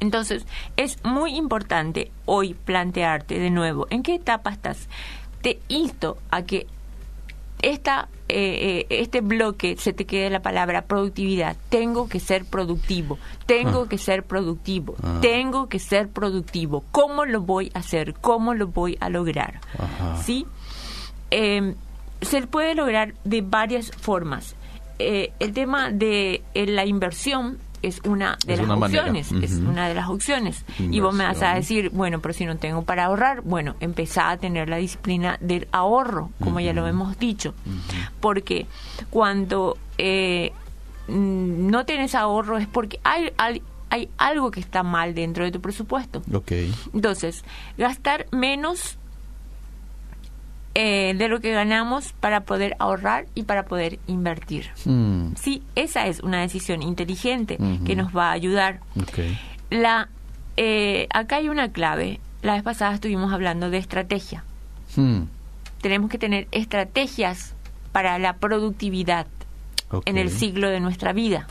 Entonces, 0.00 0.44
es 0.76 0.96
muy 1.04 1.36
importante 1.36 2.10
hoy 2.26 2.54
plantearte 2.54 3.38
de 3.38 3.50
nuevo 3.50 3.86
en 3.90 4.02
qué 4.02 4.14
etapa 4.16 4.50
estás. 4.50 4.88
Te 5.42 5.60
insto 5.68 6.18
a 6.30 6.42
que 6.42 6.66
esta, 7.60 8.08
eh, 8.28 8.86
eh, 8.90 9.00
este 9.02 9.20
bloque 9.20 9.76
se 9.78 9.92
te 9.92 10.04
quede 10.04 10.28
la 10.30 10.42
palabra 10.42 10.82
productividad. 10.82 11.56
Tengo 11.68 12.08
que 12.08 12.18
ser 12.18 12.44
productivo, 12.44 13.18
tengo 13.46 13.82
Ah. 13.82 13.88
que 13.88 13.98
ser 13.98 14.24
productivo, 14.24 14.96
Ah. 15.02 15.18
tengo 15.22 15.68
que 15.68 15.78
ser 15.78 16.08
productivo. 16.08 16.84
¿Cómo 16.90 17.24
lo 17.24 17.40
voy 17.42 17.70
a 17.74 17.78
hacer? 17.78 18.14
¿Cómo 18.14 18.54
lo 18.54 18.66
voy 18.66 18.96
a 19.00 19.08
lograr? 19.08 19.60
Ajá. 19.78 20.20
¿Sí? 20.24 20.44
Eh, 21.30 21.74
se 22.20 22.44
puede 22.48 22.74
lograr 22.74 23.14
de 23.24 23.42
varias 23.42 23.92
formas. 23.92 24.56
Eh, 25.02 25.32
el 25.40 25.52
tema 25.52 25.90
de 25.90 26.42
eh, 26.54 26.66
la 26.66 26.86
inversión 26.86 27.58
es 27.82 28.00
una 28.04 28.38
de 28.46 28.52
Es 28.52 28.58
las 28.60 28.68
una 28.68 28.86
opciones, 28.86 29.32
es 29.32 29.52
una 29.54 29.88
de 29.88 29.94
las 29.94 30.08
opciones. 30.08 30.64
Y 30.78 31.00
vos 31.00 31.12
me 31.14 31.24
vas 31.24 31.42
a 31.42 31.54
decir, 31.54 31.90
bueno, 31.90 32.20
pero 32.20 32.32
si 32.32 32.46
no 32.46 32.56
tengo 32.56 32.82
para 32.82 33.06
ahorrar, 33.06 33.42
bueno, 33.42 33.74
empezá 33.80 34.30
a 34.30 34.36
tener 34.36 34.68
la 34.68 34.76
disciplina 34.76 35.36
del 35.40 35.66
ahorro, 35.72 36.30
como 36.40 36.60
ya 36.60 36.72
lo 36.72 36.86
hemos 36.86 37.18
dicho. 37.18 37.54
Porque 38.20 38.66
cuando 39.10 39.76
eh, 39.98 40.52
no 41.08 41.84
tienes 41.84 42.14
ahorro 42.14 42.58
es 42.58 42.68
porque 42.68 43.00
hay, 43.02 43.32
hay, 43.36 43.62
hay 43.90 44.08
algo 44.16 44.52
que 44.52 44.60
está 44.60 44.84
mal 44.84 45.14
dentro 45.14 45.44
de 45.44 45.50
tu 45.50 45.60
presupuesto. 45.60 46.22
Ok. 46.32 46.52
Entonces, 46.94 47.44
gastar 47.76 48.26
menos 48.30 48.98
eh, 50.74 51.14
de 51.16 51.28
lo 51.28 51.40
que 51.40 51.52
ganamos 51.52 52.12
para 52.14 52.40
poder 52.44 52.76
ahorrar 52.78 53.26
y 53.34 53.42
para 53.44 53.64
poder 53.64 53.98
invertir. 54.06 54.70
Mm, 54.84 55.34
Sí, 55.36 55.62
esa 55.74 56.06
es 56.06 56.20
una 56.20 56.40
decisión 56.40 56.82
inteligente 56.82 57.58
que 57.84 57.94
nos 57.96 58.16
va 58.16 58.28
a 58.30 58.32
ayudar. 58.32 58.80
La, 59.70 60.08
eh, 60.56 61.06
acá 61.12 61.36
hay 61.36 61.48
una 61.48 61.72
clave. 61.72 62.20
La 62.42 62.54
vez 62.54 62.62
pasada 62.62 62.94
estuvimos 62.94 63.32
hablando 63.32 63.70
de 63.70 63.78
estrategia. 63.78 64.44
Mm, 64.96 65.22
Tenemos 65.80 66.10
que 66.10 66.18
tener 66.18 66.46
estrategias 66.52 67.54
para 67.92 68.18
la 68.18 68.34
productividad 68.36 69.26
en 70.06 70.16
el 70.16 70.30
ciclo 70.30 70.68
de 70.70 70.80
nuestra 70.80 71.12
vida. 71.12 71.46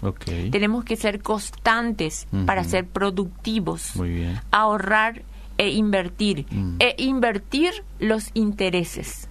Tenemos 0.51 0.83
que 0.83 0.95
ser 0.95 1.21
constantes 1.21 2.27
para 2.47 2.63
ser 2.63 2.85
productivos. 2.87 3.95
Muy 3.95 4.09
bien. 4.09 4.39
ahorrar 4.51 5.21
e 5.61 5.69
invertir. 5.69 6.47
Mm. 6.49 6.77
E 6.79 6.95
invertir 6.97 7.71
los 7.99 8.31
intereses. 8.33 9.27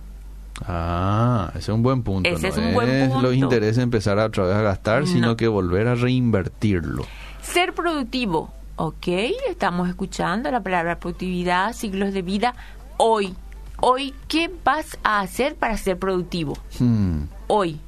Ah, 0.64 1.48
ese 1.50 1.58
es 1.58 1.68
un 1.70 1.82
buen 1.82 2.02
punto. 2.04 2.28
Ese 2.28 2.48
no 2.48 2.48
es 2.48 2.58
un 2.58 2.74
buen 2.74 3.08
punto. 3.10 3.22
los 3.26 3.34
intereses 3.34 3.78
empezar 3.82 4.18
a 4.20 4.26
otra 4.26 4.44
vez 4.44 4.54
a 4.54 4.62
gastar, 4.62 5.06
sino 5.08 5.28
No. 5.28 5.36
que 5.36 5.48
volver 5.48 5.88
a 5.88 5.94
reinvertirlo. 5.96 7.04
Ser 7.42 7.74
productivo. 7.74 8.52
Ok, 8.76 9.08
estamos 9.48 9.88
escuchando 9.88 10.50
la 10.52 10.62
palabra 10.62 11.00
productividad, 11.00 11.72
siglos 11.72 12.12
de 12.12 12.22
vida. 12.22 12.54
Hoy, 12.96 13.34
hoy, 13.80 14.14
¿qué 14.28 14.50
vas 14.64 14.98
a 15.02 15.20
hacer 15.20 15.56
para 15.56 15.76
ser 15.76 15.98
productivo? 15.98 16.56
Hmm. 16.78 17.24
Hoy. 17.48 17.80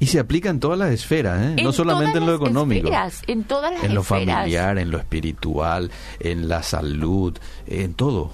Y 0.00 0.06
se 0.06 0.20
aplica 0.20 0.48
en 0.50 0.60
todas 0.60 0.78
las 0.78 0.90
esferas, 0.90 1.40
¿eh? 1.44 1.62
No 1.62 1.72
solamente 1.72 2.18
en 2.18 2.26
lo 2.26 2.34
económico. 2.34 2.86
esferas, 2.88 3.22
en 3.26 3.44
todas 3.44 3.72
las 3.72 3.82
En 3.84 3.94
lo 3.94 4.02
esferas. 4.02 4.26
familiar, 4.26 4.78
en 4.78 4.90
lo 4.90 4.98
espiritual, 4.98 5.90
en 6.20 6.48
la 6.48 6.62
salud, 6.62 7.36
en 7.66 7.94
todo. 7.94 8.30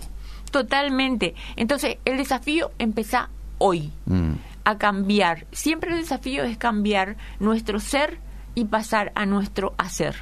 Totalmente. 0.50 1.34
Entonces, 1.56 1.96
el 2.04 2.16
desafío 2.18 2.70
empieza 2.78 3.28
hoy. 3.58 3.90
Mm. 4.06 4.32
a 4.66 4.78
cambiar. 4.78 5.44
Siempre 5.52 5.90
el 5.92 5.98
desafío 5.98 6.42
es 6.44 6.56
cambiar 6.56 7.18
nuestro 7.38 7.78
ser 7.80 8.18
y 8.54 8.64
pasar 8.64 9.12
a 9.14 9.26
nuestro 9.26 9.74
hacer. 9.76 10.14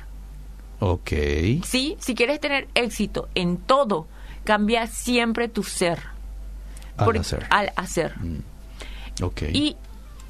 Ok. 0.80 1.10
¿Sí? 1.62 1.96
Si 2.00 2.16
quieres 2.16 2.40
tener 2.40 2.66
éxito 2.74 3.28
en 3.36 3.56
todo, 3.56 4.08
cambia 4.42 4.88
siempre 4.88 5.46
tu 5.46 5.62
ser. 5.62 6.00
Al 6.96 7.04
Por- 7.04 7.18
hacer. 7.18 7.46
Al 7.50 7.70
hacer. 7.76 8.18
Mm. 8.18 9.22
Ok. 9.22 9.42
Y 9.52 9.76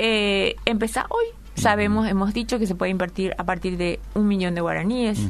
eh, 0.04 0.56
empezar 0.64 1.06
hoy. 1.10 1.26
Sabemos, 1.54 2.08
hemos 2.08 2.34
dicho 2.34 2.58
que 2.58 2.66
se 2.66 2.74
puede 2.74 2.90
invertir 2.90 3.34
a 3.38 3.44
partir 3.44 3.76
de 3.76 4.00
un 4.14 4.26
millón 4.26 4.56
de 4.56 4.60
guaraníes. 4.60 5.20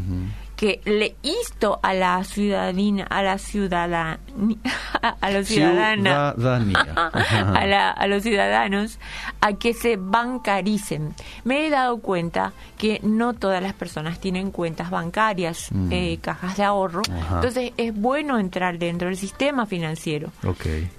Que 0.63 0.81
le 0.85 1.17
insto 1.25 1.81
a 1.83 1.93
la 1.93 2.23
ciudadanía, 2.23 3.05
a 3.11 3.21
la 3.25 3.37
ciudadana, 3.39 4.21
a 5.21 5.31
los 5.33 5.49
ciudadanos, 5.49 6.35
Ciudadanía. 6.37 6.87
A, 7.61 7.67
la- 7.67 7.91
a 7.91 8.07
los 8.07 8.23
ciudadanos 8.23 9.01
a 9.41 9.55
que 9.55 9.75
se 9.75 9.97
bancaricen. 9.97 11.15
Me 11.43 11.67
he 11.67 11.71
dado 11.71 11.99
cuenta 11.99 12.53
que 12.79 13.01
no 13.03 13.33
todas 13.35 13.61
las 13.61 13.73
personas 13.73 14.21
tienen 14.21 14.53
cuentas 14.53 14.89
bancarias, 14.91 15.67
Mm. 15.73 15.89
eh, 15.93 16.19
cajas 16.21 16.57
de 16.57 16.63
ahorro. 16.63 17.03
Ajá. 17.13 17.37
Entonces 17.37 17.73
es 17.77 17.93
bueno 17.93 18.39
entrar 18.39 18.79
dentro 18.79 19.09
del 19.09 19.17
sistema 19.17 19.67
financiero 19.67 20.31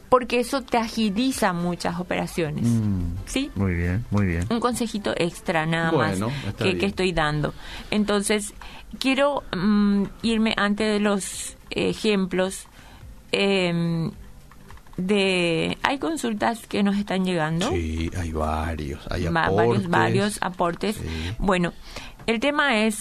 porque 0.10 0.40
eso 0.42 0.62
te 0.62 0.78
agiliza 0.78 1.54
muchas 1.54 2.00
operaciones. 2.00 2.66
Mm. 2.66 3.02
¿Sí? 3.26 3.50
Muy 3.56 3.74
bien, 3.76 4.06
muy 4.12 4.26
bien. 4.26 4.46
un 4.50 4.60
consejito 4.60 5.14
extra 5.16 5.66
nada 5.66 5.92
Bueno, 5.92 6.28
más 6.30 6.54
que, 6.56 6.78
que 6.78 6.86
estoy 6.86 7.14
dando. 7.14 7.54
Entonces, 7.92 8.54
quiero 9.00 9.44
mm, 9.56 10.04
irme 10.22 10.54
antes 10.58 10.92
de 10.92 11.00
los 11.00 11.58
ejemplos 11.70 12.68
em, 13.32 14.12
de... 14.98 15.78
Hay 15.84 15.98
consultas 16.00 16.68
que 16.68 16.84
nos 16.84 16.98
están 16.98 17.26
llegando. 17.26 17.70
Sí, 17.70 18.10
hay 18.18 18.32
varios. 18.32 19.02
Hay 19.12 19.26
aportes. 19.26 19.56
varios, 19.56 19.90
varios 19.90 20.38
aportes. 20.42 20.96
Sí. 20.98 21.36
Bueno, 21.40 21.74
el 22.26 22.40
tema 22.40 22.80
es, 22.86 22.96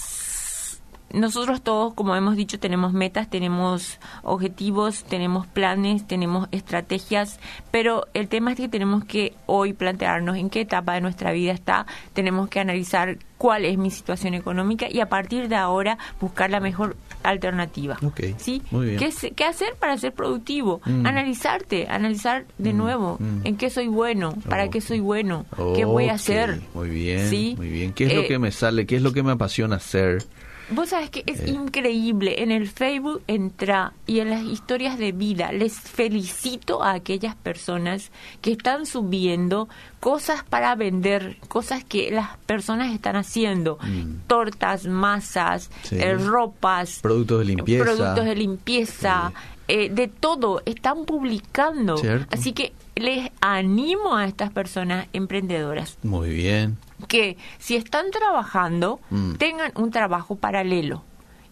nosotros 1.13 1.63
todos, 1.63 1.95
como 1.95 2.15
hemos 2.17 2.37
dicho, 2.37 2.59
tenemos 2.59 2.93
metas, 2.93 3.29
tenemos 3.29 3.99
objetivos, 4.23 5.05
tenemos 5.05 5.47
planes, 5.47 6.07
tenemos 6.07 6.49
estrategias, 6.53 7.39
pero 7.71 8.07
el 8.15 8.29
tema 8.29 8.53
es 8.53 8.57
que 8.57 8.69
tenemos 8.69 9.05
que 9.05 9.35
hoy 9.47 9.73
plantearnos 9.73 10.37
en 10.37 10.51
qué 10.51 10.63
etapa 10.63 10.95
de 10.95 11.01
nuestra 11.01 11.33
vida 11.33 11.53
está, 11.53 11.87
tenemos 12.13 12.49
que 12.49 12.61
analizar 12.61 13.19
cuál 13.39 13.65
es 13.65 13.77
mi 13.77 13.91
situación 13.91 14.35
económica 14.35 14.87
y 14.89 15.01
a 15.01 15.07
partir 15.09 15.49
de 15.49 15.57
ahora 15.57 15.99
buscar 16.21 16.49
la 16.51 16.61
mejor 16.61 16.97
alternativa. 17.25 17.99
¿Sí? 18.39 18.63
muy 18.71 18.87
bien. 18.87 18.99
¿Qué, 19.37 19.45
hacer 19.45 19.75
para 19.79 19.97
ser 19.97 20.13
productivo? 20.13 20.81
Mm. 20.85 21.07
Analizarte, 21.07 21.89
analizar 21.89 22.45
de 22.59 22.73
Mm, 22.73 22.77
nuevo 22.77 23.17
mm. 23.19 23.41
en 23.45 23.57
qué 23.57 23.69
soy 23.71 23.89
bueno, 23.89 24.35
para 24.49 24.69
qué 24.69 24.81
soy 24.81 25.01
bueno, 25.01 25.45
qué 25.75 25.85
voy 25.85 26.09
a 26.09 26.15
hacer. 26.15 26.61
Muy 26.75 26.89
bien, 26.89 27.29
¿Sí? 27.29 27.55
muy 27.57 27.69
bien. 27.69 27.93
¿Qué 27.93 28.05
es 28.07 28.13
Eh, 28.13 28.17
lo 28.17 28.29
que 28.29 28.39
me 28.39 28.53
sale? 28.53 28.87
¿Qué 28.87 28.97
es 28.97 29.03
lo 29.03 29.13
que 29.13 29.23
me 29.23 29.33
apasiona 29.33 29.77
hacer? 29.77 30.25
Vos 30.75 30.89
sabés 30.91 31.11
que 31.11 31.23
es 31.27 31.41
Eh. 31.41 31.51
increíble. 31.51 32.43
En 32.43 32.51
el 32.51 32.69
Facebook 32.69 33.23
entra 33.27 33.93
y 34.07 34.21
en 34.21 34.31
las 34.31 34.43
historias 34.43 34.99
de 34.99 35.13
vida 35.13 35.53
les 35.53 35.75
felicito 35.79 36.83
a 36.83 36.93
aquellas 36.93 37.35
personas 37.37 38.11
que 38.41 38.53
están 38.53 38.87
subiendo 38.87 39.69
cosas 40.01 40.43
para 40.43 40.75
vender, 40.75 41.37
cosas 41.49 41.85
que 41.85 42.11
las 42.11 42.37
personas 42.47 42.93
están 42.93 43.17
haciendo. 43.17 43.79
Mm. 43.83 44.27
Tortas, 44.27 44.87
masas, 44.87 45.71
Sí. 45.85 45.97
eh, 45.99 46.15
ropas, 46.15 46.99
Productos 47.03 47.39
de 47.41 47.45
limpieza. 47.45 47.85
productos 47.85 48.25
de 48.25 48.35
limpieza, 48.35 49.33
eh, 49.69 49.89
de 49.91 50.09
todo. 50.09 50.63
Están 50.67 51.05
publicando. 51.05 51.97
Cierto. 51.97 52.27
Así 52.37 52.53
que 52.53 52.73
les 52.97 53.31
animo 53.41 54.17
a 54.17 54.27
estas 54.27 54.51
personas 54.53 55.07
emprendedoras 55.13 55.97
Muy 56.03 56.31
bien. 56.31 56.77
que 57.09 57.37
si 57.59 57.77
están 57.77 58.11
trabajando, 58.11 59.01
Mm. 59.11 59.35
tengan 59.35 59.73
un 59.77 59.91
trabajo 59.91 60.37
paralelo 60.37 61.03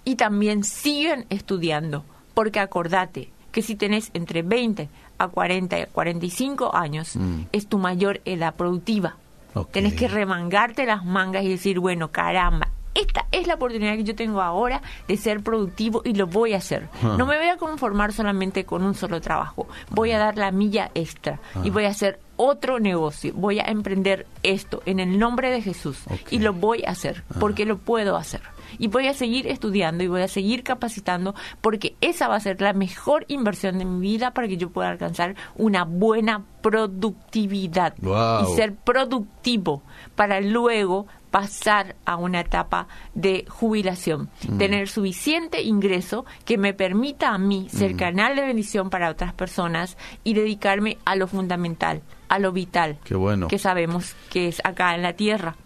y 0.04 0.16
también 0.16 0.64
sigan 0.64 1.24
estudiando, 1.30 2.04
porque 2.34 2.60
acordate 2.60 3.30
que 3.52 3.62
si 3.62 3.74
tenés 3.74 4.10
entre 4.14 4.42
20 4.42 4.88
a 5.18 5.28
40 5.28 5.78
y 5.80 5.86
45 5.86 6.74
años, 6.74 7.16
Mm. 7.16 7.42
es 7.52 7.66
tu 7.66 7.78
mayor 7.78 8.20
edad 8.24 8.54
productiva. 8.54 9.16
Ok. 9.54 9.72
Tenés 9.72 9.94
que 9.94 10.06
remangarte 10.08 10.86
las 10.86 11.04
mangas 11.04 11.42
y 11.44 11.48
decir, 11.48 11.80
bueno, 11.80 12.10
caramba, 12.12 12.68
esta 12.94 13.26
es 13.32 13.46
la 13.46 13.54
oportunidad 13.54 13.94
que 13.96 14.04
yo 14.04 14.14
tengo 14.14 14.40
ahora 14.42 14.82
de 15.08 15.16
ser 15.16 15.42
productivo 15.42 16.02
y 16.04 16.14
lo 16.14 16.26
voy 16.26 16.54
a 16.54 16.58
hacer. 16.58 16.88
Ah. 17.02 17.14
No 17.18 17.26
me 17.26 17.36
voy 17.38 17.48
a 17.48 17.56
conformar 17.56 18.12
solamente 18.12 18.64
con 18.64 18.82
un 18.82 18.94
solo 18.94 19.20
trabajo. 19.20 19.66
Voy 19.90 20.10
a 20.12 20.18
dar 20.18 20.36
la 20.36 20.50
milla 20.50 20.90
extra 20.94 21.40
y 21.64 21.68
Ah. 21.68 21.72
voy 21.72 21.84
a 21.84 21.88
hacer 21.90 22.18
otro 22.36 22.80
negocio. 22.80 23.32
Voy 23.34 23.58
a 23.60 23.64
emprender 23.64 24.26
esto 24.42 24.82
en 24.86 24.98
el 24.98 25.18
nombre 25.18 25.50
de 25.50 25.60
Jesús 25.62 25.98
y 26.30 26.38
lo 26.38 26.52
voy 26.54 26.82
a 26.84 26.90
hacer 26.90 27.22
porque 27.38 27.66
lo 27.66 27.76
puedo 27.78 28.16
hacer. 28.16 28.40
Y 28.78 28.86
voy 28.86 29.08
a 29.08 29.14
seguir 29.14 29.46
estudiando 29.48 30.04
y 30.04 30.08
voy 30.08 30.22
a 30.22 30.28
seguir 30.28 30.62
capacitando 30.62 31.34
porque 31.60 31.96
esa 32.00 32.28
va 32.28 32.36
a 32.36 32.40
ser 32.40 32.60
la 32.60 32.72
mejor 32.72 33.24
inversión 33.28 33.78
de 33.78 33.84
mi 33.84 34.00
vida 34.00 34.30
para 34.32 34.46
que 34.48 34.56
yo 34.56 34.70
pueda 34.70 34.88
alcanzar 34.90 35.34
una 35.56 35.84
buena 35.84 36.44
productividad 36.62 37.94
y 38.00 38.54
ser 38.54 38.74
productivo 38.74 39.82
para 40.14 40.40
luego 40.40 41.06
pasar 41.30 41.96
a 42.04 42.16
una 42.16 42.40
etapa 42.40 42.88
de 43.14 43.44
jubilación, 43.48 44.28
Mm. 44.48 44.58
tener 44.58 44.88
suficiente 44.88 45.62
ingreso 45.62 46.24
que 46.44 46.58
me 46.58 46.74
permita 46.74 47.30
a 47.30 47.38
mí 47.38 47.68
Mm. 47.72 47.76
ser 47.76 47.96
canal 47.96 48.36
de 48.36 48.42
bendición 48.42 48.90
para 48.90 49.10
otras 49.10 49.32
personas 49.32 49.96
y 50.24 50.34
dedicarme 50.34 50.98
a 51.04 51.14
lo 51.16 51.26
fundamental, 51.28 52.02
a 52.28 52.38
lo 52.38 52.52
vital, 52.52 52.98
Qué 53.04 53.14
bueno. 53.14 53.48
que 53.48 53.58
sabemos 53.58 54.14
que 54.30 54.48
es 54.48 54.60
acá 54.64 54.94
en 54.94 55.02
la 55.02 55.12
tierra. 55.14 55.56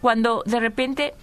Cuando 0.00 0.42
de 0.46 0.60
repente 0.60 1.14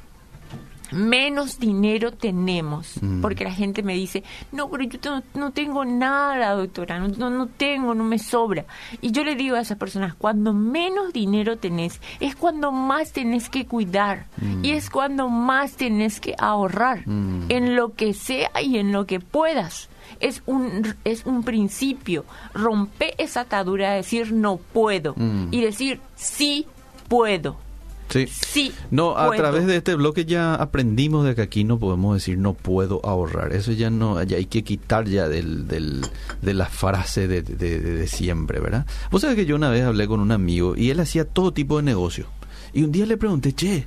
menos 0.91 1.59
dinero 1.59 2.11
tenemos, 2.11 3.01
Mm. 3.01 3.21
porque 3.21 3.43
la 3.43 3.51
gente 3.53 3.83
me 3.83 3.93
dice, 3.93 4.23
no, 4.51 4.69
pero 4.69 4.83
yo 4.83 4.99
no, 5.03 5.23
no 5.35 5.51
tengo 5.51 5.85
nada, 5.85 6.53
doctora, 6.53 6.99
no, 6.99 7.07
no, 7.09 7.29
no 7.29 7.47
tengo, 7.47 7.93
no 7.93 8.03
me 8.03 8.19
sobra. 8.19 8.65
Y 9.01 9.11
yo 9.11 9.23
le 9.23 9.35
digo 9.35 9.55
a 9.55 9.61
esas 9.61 9.77
personas, 9.77 10.13
cuando 10.15 10.53
menos 10.53 11.13
dinero 11.13 11.57
tenés, 11.57 11.99
es 12.19 12.35
cuando 12.35 12.71
más 12.71 13.11
tenés 13.13 13.49
que 13.49 13.65
cuidar 13.65 14.25
y 14.63 14.71
es 14.71 14.89
cuando 14.89 15.29
más 15.29 15.73
tenés 15.73 16.19
que 16.19 16.35
ahorrar 16.37 17.07
Mm. 17.07 17.45
en 17.49 17.75
lo 17.75 17.93
que 17.95 18.13
sea 18.13 18.49
y 18.61 18.77
en 18.77 18.91
lo 18.91 19.05
que 19.05 19.19
puedas. 19.19 19.89
Es 20.19 20.41
un, 20.47 20.95
es 21.05 21.25
un 21.25 21.43
principio. 21.43 22.25
Rompe 22.53 23.13
esa 23.23 23.41
atadura 23.41 23.91
de 23.91 23.97
decir 23.97 24.33
no 24.33 24.57
puedo 24.57 25.13
Mm. 25.15 25.47
y 25.51 25.61
decir 25.61 26.01
sí 26.15 26.65
puedo. 27.07 27.57
Sí. 28.09 28.27
Sí. 28.27 28.71
No, 28.91 29.17
a 29.17 29.27
puedo. 29.27 29.41
través 29.41 29.65
de 29.67 29.75
este 29.77 29.93
bloque 29.95 30.25
ya 30.25 30.55
aprendimos 30.55 31.25
de 31.25 31.35
que 31.35 31.41
aquí 31.43 31.63
no 31.63 31.77
podemos 31.79 32.15
decir 32.15 32.37
no 32.37 32.53
puedo 32.55 33.01
ahorrar. 33.05 33.53
Eso 33.53 33.71
ya 33.71 33.89
no, 33.89 34.21
ya 34.23 34.37
hay 34.37 34.45
que 34.47 34.63
quitar 34.63 35.07
ya 35.07 35.27
del, 35.29 35.67
del, 35.67 36.01
de 36.41 36.53
la 36.53 36.65
frase 36.65 37.27
de, 37.27 37.41
de, 37.43 37.55
de- 37.55 37.79
de 37.79 38.07
siempre, 38.07 38.59
¿verdad? 38.59 38.85
Vos 39.11 39.21
sabés 39.21 39.35
que 39.35 39.45
yo 39.45 39.55
una 39.55 39.69
vez 39.69 39.83
hablé 39.83 40.07
con 40.07 40.19
un 40.19 40.31
amigo 40.31 40.75
y 40.75 40.89
él 40.89 40.99
hacía 40.99 41.25
todo 41.25 41.53
tipo 41.53 41.77
de 41.77 41.83
negocio. 41.83 42.25
Y 42.73 42.83
un 42.83 42.91
día 42.91 43.05
le 43.05 43.17
pregunté, 43.17 43.53
che, 43.53 43.85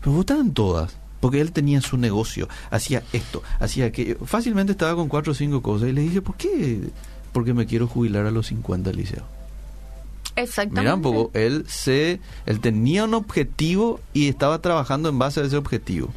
pero 0.00 0.12
vos 0.12 0.26
todas. 0.52 0.96
Porque 1.20 1.40
él 1.40 1.50
tenía 1.50 1.80
su 1.80 1.96
negocio, 1.98 2.48
hacía 2.70 3.02
esto, 3.12 3.42
hacía 3.58 3.86
aquello. 3.86 4.16
Fácilmente 4.24 4.70
estaba 4.72 4.94
con 4.94 5.08
cuatro 5.08 5.32
o 5.32 5.34
cinco 5.34 5.62
cosas 5.62 5.88
y 5.88 5.92
le 5.92 6.02
dije, 6.02 6.22
¿por 6.22 6.36
qué? 6.36 6.80
Porque 7.32 7.52
me 7.54 7.66
quiero 7.66 7.88
jubilar 7.88 8.24
a 8.24 8.30
los 8.30 8.46
50 8.46 8.90
del 8.90 9.00
liceo. 9.00 9.24
Exactamente. 10.38 10.80
Mira 10.80 10.94
un 10.94 11.02
poco, 11.02 11.30
él 11.34 11.64
se, 11.68 12.20
él 12.46 12.60
tenía 12.60 13.04
un 13.04 13.14
objetivo 13.14 14.00
y 14.12 14.28
estaba 14.28 14.60
trabajando 14.60 15.08
en 15.08 15.18
base 15.18 15.40
a 15.40 15.44
ese 15.44 15.56
objetivo. 15.56 16.12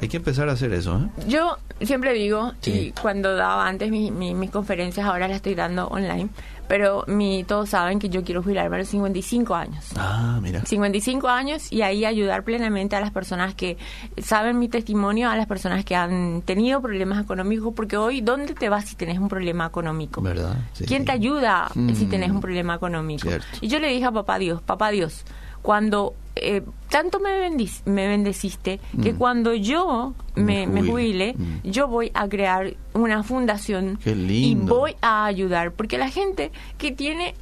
Hay 0.00 0.08
que 0.08 0.16
empezar 0.16 0.48
a 0.48 0.52
hacer 0.52 0.72
eso, 0.72 0.98
¿eh? 0.98 1.22
Yo 1.28 1.56
siempre 1.80 2.12
digo, 2.12 2.52
Sí. 2.60 2.70
y 2.70 2.92
cuando 3.00 3.34
daba 3.36 3.66
antes 3.68 3.90
mi- 3.90 4.10
mi- 4.10 4.34
mis 4.34 4.50
conferencias, 4.50 5.06
ahora 5.06 5.28
las 5.28 5.36
estoy 5.36 5.54
dando 5.54 5.86
online, 5.86 6.28
pero 6.66 7.04
mi, 7.06 7.44
todos 7.44 7.68
saben 7.70 7.98
que 8.00 8.08
yo 8.08 8.24
quiero 8.24 8.42
jubilarme 8.42 8.76
a 8.76 8.78
los 8.80 8.88
55 8.88 9.54
años. 9.54 9.84
Ah, 9.96 10.40
mira. 10.42 10.64
55 10.64 11.28
años 11.28 11.70
y 11.72 11.82
ahí 11.82 12.04
ayudar 12.04 12.42
plenamente 12.42 12.96
a 12.96 13.00
las 13.00 13.12
personas 13.12 13.54
que 13.54 13.76
saben 14.20 14.58
mi 14.58 14.68
testimonio, 14.68 15.30
a 15.30 15.36
las 15.36 15.46
personas 15.46 15.84
que 15.84 15.94
han 15.94 16.42
tenido 16.42 16.80
problemas 16.82 17.22
económicos, 17.22 17.72
porque 17.74 17.96
hoy, 17.96 18.20
¿dónde 18.20 18.54
te 18.54 18.68
vas 18.68 18.86
si 18.86 18.96
tenés 18.96 19.18
un 19.18 19.28
problema 19.28 19.66
económico? 19.66 20.20
¿Verdad? 20.22 20.56
Sí. 20.72 20.86
¿Quién 20.86 21.04
te 21.04 21.12
ayuda 21.12 21.70
Mm. 21.74 21.94
si 21.94 22.06
tenés 22.06 22.30
un 22.30 22.40
problema 22.40 22.74
económico? 22.74 23.28
Cierto. 23.28 23.46
Y 23.60 23.68
yo 23.68 23.78
le 23.78 23.88
dije 23.88 24.06
a 24.06 24.12
papá 24.12 24.38
Dios, 24.38 24.60
papá 24.62 24.90
Dios, 24.90 25.24
cuando 25.64 26.14
eh, 26.36 26.62
tanto 26.90 27.20
me, 27.20 27.30
bendic- 27.48 27.84
me 27.86 28.06
bendeciste, 28.08 28.78
que 29.02 29.12
Mm. 29.12 29.16
cuando 29.18 29.54
yo 29.54 30.14
Me 30.34 30.66
me, 30.66 30.82
me 30.82 30.82
jubile. 30.82 31.34
Mm. 31.38 31.60
yo 31.70 31.88
voy 31.88 32.10
a 32.12 32.28
crear 32.28 32.74
una 32.92 33.22
fundación 33.22 33.98
y 34.04 34.54
voy 34.56 34.96
a 35.00 35.24
ayudar, 35.26 35.70
porque 35.72 35.96
la 35.96 36.10
gente 36.10 36.50
que 36.76 36.90
tiene 36.92 37.34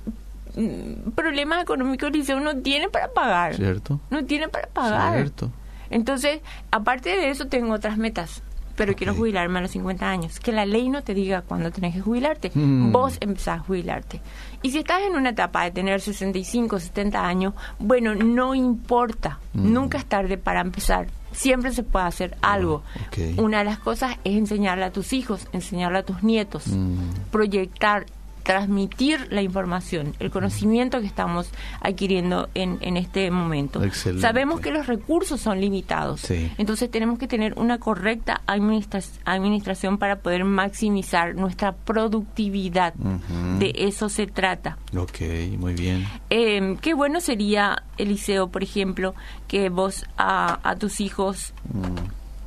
mm, 0.55 1.11
problemas 1.15 1.63
económicos, 1.63 2.13
dice, 2.13 2.35
no 2.37 2.57
tiene 2.59 2.89
para 2.91 3.09
pagar. 3.09 3.55
¿Cierto? 3.57 3.99
No 4.11 4.25
tiene 4.27 4.49
para 4.49 4.69
pagar. 4.69 5.15
Cierto. 5.17 5.51
Entonces, 5.91 6.41
aparte 6.71 7.09
de 7.11 7.31
eso, 7.31 7.47
tengo 7.47 7.73
otras 7.75 7.97
metas. 7.99 8.43
Pero 8.77 8.95
quiero 8.95 9.15
jubilarme 9.15 9.59
a 9.59 9.63
los 9.63 9.71
50 9.73 10.09
años. 10.09 10.41
Que 10.41 10.51
la 10.51 10.65
ley 10.65 10.89
no 10.89 11.03
te 11.03 11.13
diga 11.13 11.43
cuándo 11.43 11.71
tenés 11.71 11.95
que 11.95 12.01
jubilarte. 12.01 12.51
Mm. 12.55 12.91
Vos 12.91 13.19
empezás 13.21 13.61
a 13.61 13.63
jubilarte. 13.63 14.21
Y 14.63 14.71
si 14.71 14.79
estás 14.79 15.03
en 15.03 15.17
una 15.17 15.31
etapa 15.31 15.65
de 15.65 15.73
tener 15.73 16.01
65, 16.01 16.79
70 16.79 17.27
años, 17.27 17.55
bueno, 17.79 18.15
no 18.15 18.55
importa. 18.55 19.41
Mm. 19.55 19.73
Nunca 19.73 19.99
es 19.99 20.07
tarde 20.07 20.39
para 20.39 20.61
empezar. 20.61 21.09
Siempre 21.33 21.73
se 21.73 21.83
puede 21.83 22.05
hacer 22.07 22.37
algo. 22.43 22.83
ok. 23.09 23.39
Una 23.41 23.59
de 23.59 23.65
las 23.65 23.79
cosas 23.79 24.17
es 24.23 24.37
enseñarle 24.37 24.85
a 24.85 24.93
tus 24.93 25.13
hijos, 25.13 25.49
enseñarle 25.53 25.99
a 25.99 26.03
tus 26.05 26.23
nietos, 26.23 26.69
Mm. 26.69 26.97
proyectar, 27.31 28.07
transmitir 28.43 29.29
la 29.31 29.43
información, 29.43 30.15
el 30.19 30.31
conocimiento 30.31 31.01
que 31.01 31.07
estamos 31.07 31.51
adquiriendo 31.81 32.49
en, 32.55 32.79
en 32.81 32.97
este 32.97 33.31
momento. 33.31 33.83
Excelente. 33.85 34.23
Sabemos 34.23 34.61
que 34.61 34.71
los 34.73 34.87
recursos 34.87 35.41
son 35.41 35.61
limitados, 35.61 36.21
Sí. 36.23 36.51
entonces 36.59 36.91
tenemos 36.91 37.19
que 37.19 37.29
tener 37.29 37.55
una 37.59 37.79
correcta 37.79 38.41
administra- 38.47 39.03
administración 39.25 39.99
para 39.99 40.17
poder 40.17 40.45
maximizar 40.45 41.35
nuestra 41.35 41.73
productividad. 41.73 42.95
De 42.95 43.73
eso 43.77 44.09
se 44.09 44.27
trata. 44.27 44.79
Ok, 44.97 45.21
muy 45.59 45.75
bien. 45.75 46.07
Eh, 46.31 46.77
qué 46.81 46.95
bueno 46.95 47.21
sería, 47.21 47.83
Eliseo, 47.99 48.49
por 48.49 48.63
ejemplo, 48.63 49.15
que 49.49 49.69
vos 49.69 50.05
a, 50.17 50.59
a 50.69 50.77
tus 50.77 51.01
hijos 51.01 51.53
Mm. 51.73 51.97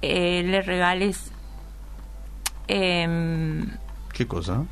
eh, 0.01 0.43
le 0.43 0.61
regales... 0.61 1.31
em, 2.67 3.69
¿Qué 4.13 4.27
cosa? 4.27 4.63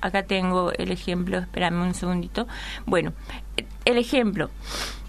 Acá 0.00 0.22
tengo 0.24 0.72
el 0.72 0.90
ejemplo, 0.92 1.38
espérame 1.38 1.82
un 1.82 1.94
segundito. 1.94 2.46
Bueno, 2.86 3.12
el 3.84 3.98
ejemplo. 3.98 4.50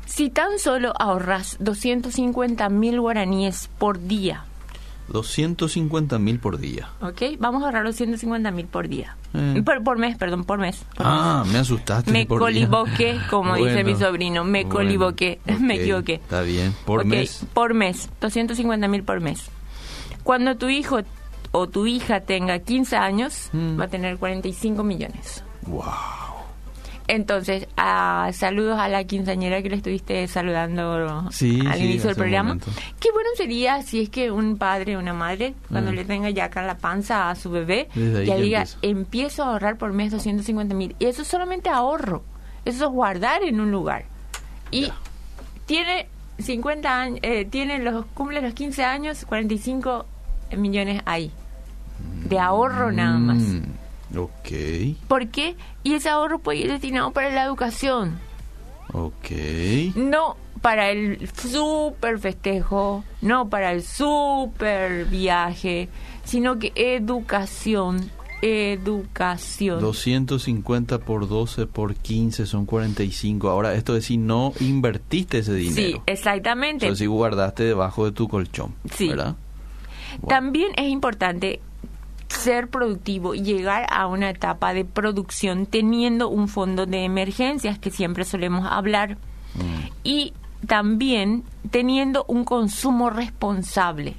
Si 0.06 0.30
tan 0.30 0.60
solo 0.60 0.94
ahorras 1.00 1.58
250 1.60 2.68
mil 2.70 3.00
guaraníes 3.00 3.70
por 3.78 4.06
día, 4.08 4.46
250 5.12 6.20
mil 6.20 6.40
por 6.40 6.58
día. 6.58 6.90
¿ok? 7.02 7.38
Vamos 7.40 7.64
a 7.64 7.66
ahorrar 7.68 7.84
250 7.84 8.52
mil 8.52 8.66
por 8.66 8.88
día. 8.88 9.16
Eh. 9.34 9.62
Por, 9.64 9.84
por 9.84 9.98
mes, 9.98 10.18
perdón, 10.18 10.46
por 10.46 10.60
mes. 10.60 10.84
por 10.96 11.06
Ah, 11.08 11.44
me 11.52 11.60
asustaste. 11.60 12.12
Me 12.12 12.28
coliboqué, 12.28 13.20
como 13.30 13.56
dice 13.56 13.84
mi 13.84 13.96
sobrino, 13.96 14.44
me 14.44 14.64
bueno, 14.64 14.76
coliboqué, 14.76 15.40
me 15.60 15.76
equivoqué. 15.76 16.16
Está 16.16 16.42
bien, 16.42 16.74
por 16.86 17.06
mes. 17.06 17.46
Por 17.54 17.74
mes, 17.74 18.10
250 18.22 18.88
mil 18.88 19.04
por 19.04 19.20
mes. 19.20 19.50
Cuando 20.24 20.56
tu 20.56 20.70
hijo 20.70 21.02
o 21.52 21.68
tu 21.68 21.86
hija 21.88 22.22
tenga 22.22 22.60
15 22.60 22.96
años, 22.96 23.50
Mm. 23.54 23.80
va 23.80 23.86
a 23.86 23.88
tener 23.88 24.18
45 24.18 24.84
millones. 24.84 25.44
Wow. 25.68 25.84
Entonces, 27.08 27.68
ah, 27.76 28.30
saludos 28.34 28.80
a 28.80 28.88
la 28.88 29.04
quinceañera 29.04 29.62
que 29.62 29.70
le 29.70 29.76
estuviste 29.76 30.28
saludando 30.30 31.30
Sí, 31.32 31.60
al 31.68 31.78
sí, 31.78 31.84
inicio 31.86 32.08
del 32.08 32.16
programa. 32.16 32.58
Qué 33.00 33.12
bueno 33.12 33.30
sería 33.36 33.82
si 33.82 34.02
es 34.04 34.10
que 34.10 34.32
un 34.32 34.58
padre 34.58 34.96
o 34.96 35.00
una 35.00 35.14
madre, 35.14 35.54
cuando 35.70 35.92
Mm. 35.92 35.96
le 35.96 36.06
tenga 36.06 36.30
ya 36.30 36.46
acá 36.46 36.62
la 36.62 36.78
panza 36.78 37.30
a 37.30 37.36
su 37.36 37.50
bebé, 37.52 37.90
ya 37.96 38.36
diga, 38.38 38.66
empiezo 38.82 39.44
a 39.44 39.48
ahorrar 39.54 39.78
por 39.78 39.92
mes 39.92 40.12
250 40.12 40.74
mil. 40.74 40.96
Y 41.00 41.06
eso 41.08 41.24
es 41.24 41.28
solamente 41.28 41.70
ahorro. 41.70 42.24
Eso 42.64 42.86
es 42.86 42.92
guardar 42.92 43.44
en 43.44 43.60
un 43.60 43.72
lugar. 43.72 44.06
Y 44.70 44.90
tiene 45.66 46.08
50 46.40 47.02
años, 47.02 47.20
eh, 47.24 47.44
tiene 47.50 47.80
los, 47.80 48.06
cumple 48.14 48.42
los 48.42 48.54
15 48.54 48.86
años, 48.86 49.26
45 49.26 50.06
millones 50.56 51.02
ahí. 51.06 51.32
De 52.28 52.40
ahorro 52.40 52.92
nada 52.92 53.18
más. 53.18 53.38
Mm, 53.38 54.18
ok, 54.18 54.98
¿Por 55.08 55.28
qué? 55.28 55.56
Y 55.84 55.94
ese 55.96 56.10
ahorro 56.10 56.40
puede 56.40 56.60
ir 56.60 56.72
destinado 56.72 57.12
para 57.12 57.30
la 57.32 57.44
educación. 57.44 58.20
ok. 58.94 59.96
No 59.96 60.38
para 60.62 60.92
el 60.92 61.28
super 61.36 62.20
festejo, 62.20 63.04
no 63.22 63.50
para 63.50 63.72
el 63.72 63.82
super 63.84 65.06
viaje, 65.06 65.90
sino 66.24 66.60
que 66.60 66.72
educación, 66.76 68.12
educación. 68.44 69.80
250 69.80 71.00
por 71.00 71.28
12 71.28 71.66
por 71.68 71.96
15 71.96 72.46
son 72.46 72.66
45. 72.66 73.50
Ahora, 73.50 73.74
esto 73.74 73.96
es 73.96 74.06
si 74.06 74.18
no 74.18 74.54
invertiste 74.60 75.40
ese 75.40 75.58
Sí, 75.60 75.70
dinero. 75.70 76.04
exactamente. 76.06 76.86
Entonces, 76.86 77.00
si 77.00 77.06
guardaste 77.08 77.64
debajo 77.64 78.06
de 78.06 78.12
tu 78.12 78.28
colchón. 78.28 78.74
Sí. 78.94 79.08
¿Verdad? 79.10 79.36
Wow. 80.22 80.30
También 80.30 80.72
es 80.76 80.90
importante 80.90 81.60
ser 82.32 82.70
productivo 82.70 83.36
y 83.36 83.42
llegar 83.42 83.86
a 83.90 84.08
una 84.08 84.30
etapa 84.30 84.74
de 84.74 84.86
producción 84.86 85.66
teniendo 85.66 86.30
un 86.30 86.48
fondo 86.48 86.86
de 86.86 87.04
emergencias 87.04 87.80
que 87.80 87.92
siempre 87.92 88.26
solemos 88.26 88.66
hablar. 88.70 89.18
Mm. 89.54 89.90
y 90.06 90.34
también 90.66 91.44
teniendo 91.72 92.24
un 92.30 92.46
consumo 92.46 93.10
responsable 93.10 94.16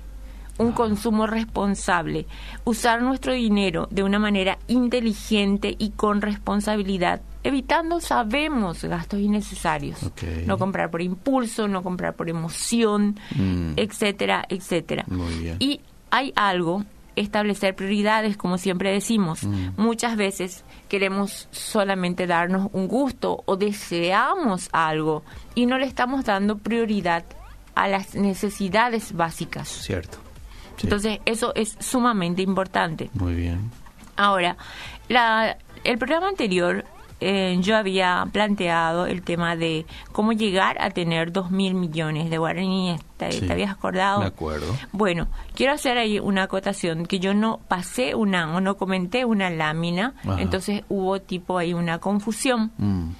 un 0.59 0.72
consumo 0.72 1.27
responsable, 1.27 2.27
usar 2.64 3.03
nuestro 3.03 3.33
dinero 3.33 3.88
de 3.90 4.03
una 4.03 4.18
manera 4.18 4.59
inteligente 4.68 5.75
y 5.79 5.90
con 5.90 6.20
responsabilidad, 6.20 7.20
evitando, 7.42 8.01
sabemos, 8.01 8.85
gastos 8.85 9.20
innecesarios. 9.20 9.98
No 10.46 10.59
comprar 10.59 10.90
por 10.90 11.03
impulso, 11.03 11.68
no 11.68 11.83
comprar 11.83 12.14
por 12.14 12.29
emoción, 12.29 13.18
mm. 13.35 13.72
etcétera, 13.77 14.44
etcétera. 14.48 15.05
Y 15.59 15.81
hay 16.11 16.33
algo, 16.37 16.85
establecer 17.16 17.75
prioridades, 17.75 18.37
como 18.37 18.59
siempre 18.59 18.92
decimos. 18.92 19.44
Mm. 19.44 19.70
Muchas 19.77 20.16
veces 20.16 20.64
queremos 20.88 21.48
solamente 21.51 22.27
darnos 22.27 22.68
un 22.72 22.88
gusto 22.88 23.42
o 23.46 23.57
deseamos 23.57 24.68
algo 24.72 25.22
y 25.55 25.66
no 25.66 25.79
le 25.79 25.87
estamos 25.87 26.25
dando 26.25 26.59
prioridad 26.59 27.25
a 27.75 27.88
las 27.88 28.14
necesidades 28.14 29.12
básicas. 29.12 29.68
Cierto. 29.68 30.18
Entonces, 30.83 31.20
eso 31.27 31.53
es 31.55 31.77
sumamente 31.79 32.42
importante. 32.42 33.11
Muy 33.14 33.35
bien. 33.35 33.70
Ahora, 34.16 34.57
la, 35.09 35.57
el 35.85 35.98
programa 35.98 36.29
anterior 36.29 36.85
eh, 37.22 37.56
yo 37.61 37.76
había 37.76 38.26
planteado 38.32 39.06
el 39.06 39.22
tema 39.22 39.56
de 39.56 39.87
cómo 40.12 40.32
llegar 40.32 40.76
a 40.80 40.90
tener 40.90 41.32
dos 41.32 41.50
mil 41.50 41.74
millones 41.74 42.30
de 42.30 42.38
guaraníes. 42.38 43.00
¿Te, 43.16 43.52
habías 43.52 43.70
acordado? 43.70 44.20
De 44.20 44.26
acuerdo. 44.26 44.66
Bueno, 44.90 45.28
quiero 45.54 45.72
hacer 45.72 45.96
ahí 45.96 46.18
una 46.18 46.44
acotación 46.44 47.06
que 47.06 47.20
yo 47.20 47.35
no 47.35 47.61
pasé 47.68 48.16
una 48.16 48.56
o 48.56 48.61
no 48.61 48.76
comenté 48.76 49.24
una 49.24 49.48
lámina, 49.48 50.14
entonces 50.38 50.82
hubo 50.88 51.20
tipo 51.20 51.58
ahí 51.58 51.72
una 51.72 51.98
confusión. 51.98 52.72
Mm. 52.78 53.11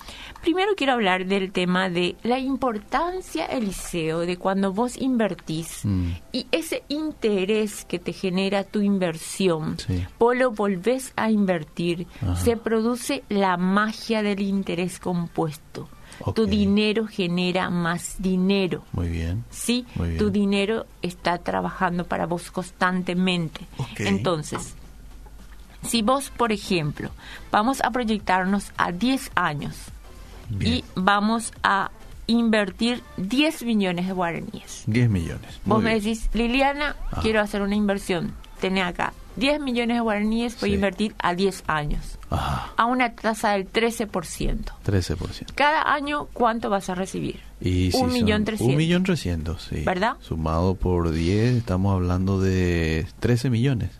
Primero 0.43 0.73
quiero 0.77 0.95
hablar 0.95 1.27
del 1.27 1.53
tema 1.53 1.89
de 1.89 2.17
la 2.25 2.41
importancia, 2.41 3.47
Eliseo, 3.47 4.21
de 4.21 4.37
cuando 4.37 4.73
vos 4.73 4.97
invertís 5.01 5.85
mm. 5.85 6.11
y 6.33 6.47
ese 6.51 6.83
interés 6.89 7.85
que 7.85 8.01
te 8.01 8.13
genera 8.13 8.65
tu 8.65 8.81
inversión, 8.81 9.77
vos 10.19 10.37
lo 10.37 10.51
volvés 10.51 11.13
a 11.15 11.31
invertir, 11.31 12.09
se 12.43 12.57
produce 12.57 13.23
la 13.29 13.57
magia 13.57 14.23
del 14.23 14.41
interés 14.41 14.99
compuesto. 14.99 15.89
Tu 16.35 16.47
dinero 16.47 17.07
genera 17.07 17.71
más 17.71 18.17
dinero. 18.19 18.83
Muy 18.93 19.09
bien. 19.09 19.45
Sí, 19.51 19.87
tu 20.19 20.31
dinero 20.31 20.87
está 21.03 21.39
trabajando 21.39 22.05
para 22.05 22.27
vos 22.27 22.51
constantemente. 22.51 23.67
Entonces, 23.99 24.75
si 25.83 26.03
vos, 26.03 26.31
por 26.31 26.53
ejemplo, 26.53 27.11
vamos 27.51 27.81
a 27.83 27.91
proyectarnos 27.91 28.73
a 28.77 28.93
10 28.93 29.33
años, 29.35 29.77
y 30.61 30.85
vamos 30.95 31.53
a 31.63 31.91
invertir 32.27 33.03
10 33.17 33.65
millones 33.65 34.07
de 34.07 34.13
guaraníes. 34.13 34.85
10 34.87 35.11
millones. 35.11 35.61
Vos 35.65 35.83
me 35.83 35.95
decís, 35.95 36.29
Liliana, 36.33 36.97
ah. 37.11 37.21
quiero 37.23 37.41
hacer 37.41 37.63
una 37.63 37.75
inversión. 37.75 38.35
Tené 38.61 38.83
acá 38.83 39.13
10 39.37 39.61
millones 39.61 39.97
de 39.97 40.01
guaraníes, 40.01 40.61
voy 40.61 40.73
a 40.73 40.75
invertir 40.75 41.15
a 41.19 41.35
10 41.35 41.65
años. 41.67 42.19
A 42.31 42.85
una 42.87 43.15
tasa 43.15 43.53
del 43.53 43.71
13%. 43.71 44.09
13%. 44.85 45.53
Cada 45.55 45.93
año, 45.95 46.29
¿cuánto 46.33 46.71
vas 46.71 46.89
a 46.89 46.95
recibir? 46.95 47.41
Y 47.61 47.95
un 47.97 48.13
millón 48.13 48.45
trescientos. 48.45 48.73
Un 48.73 48.77
millón 48.77 49.03
trescientos, 49.05 49.69
sí. 49.71 49.83
¿Verdad? 49.85 50.17
Sumado 50.21 50.75
por 50.75 51.13
10, 51.13 51.57
estamos 51.57 51.95
hablando 51.95 52.41
de 52.41 53.07
13 53.21 53.51
millones, 53.51 53.91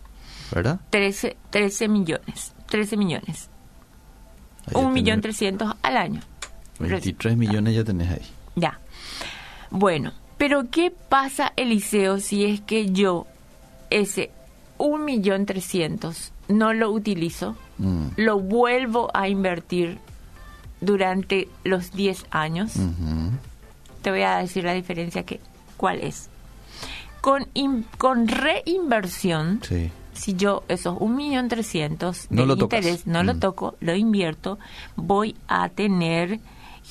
¿verdad? 0.53 0.81
13, 0.91 1.37
13 1.51 1.89
millones. 1.89 2.55
13 2.69 2.97
millones. 2.97 3.51
un 4.75 4.93
millón 4.93 5.21
trescientos 5.21 5.75
al 5.83 5.97
año. 5.97 6.21
23 6.91 7.37
millones 7.37 7.75
ya 7.75 7.85
tenés 7.85 8.11
ahí. 8.11 8.27
Ya. 8.57 8.79
Bueno, 9.71 10.13
pero 10.37 10.71
¿qué 10.71 10.91
pasa, 10.91 11.53
Eliseo, 11.57 12.19
si 12.19 12.45
es 12.45 12.61
que 12.61 12.91
yo 12.91 13.27
ese 13.91 14.31
un 14.77 15.05
millón 15.05 15.47
trescientos 15.47 16.33
no 16.49 16.73
lo 16.73 16.91
utilizo, 16.91 17.57
mm. 17.79 18.07
lo 18.17 18.41
vuelvo 18.41 19.09
a 19.15 19.29
invertir 19.29 19.99
durante 20.81 21.49
los 21.65 21.93
10 21.93 22.27
años? 22.31 22.73
Te 24.03 24.11
voy 24.11 24.23
a 24.23 24.39
decir 24.39 24.65
la 24.65 24.75
diferencia 24.75 25.23
que 25.23 25.41
cuál 25.77 26.01
es. 26.01 26.29
Con, 27.21 27.47
con 27.99 28.27
reinversión, 28.27 29.61
si 30.13 30.35
yo 30.35 30.65
esos 30.69 30.97
un 30.99 31.15
millón 31.15 31.49
trescientos 31.49 32.27
de 32.29 32.43
interés 32.43 33.07
no 33.07 33.23
lo 33.23 33.35
mm. 33.35 33.41
toco, 33.41 33.77
lo 33.81 33.95
invierto, 33.95 34.59
voy 34.97 35.37
a 35.47 35.69
tener 35.69 36.41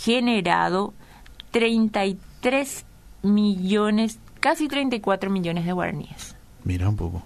generado 0.03 0.93
33 1.51 2.85
millones, 3.21 4.19
casi 4.39 4.67
34 4.67 5.29
millones 5.29 5.65
de 5.65 5.73
guaraníes. 5.73 6.35
Mira 6.63 6.89
un 6.89 6.95
poco. 6.95 7.23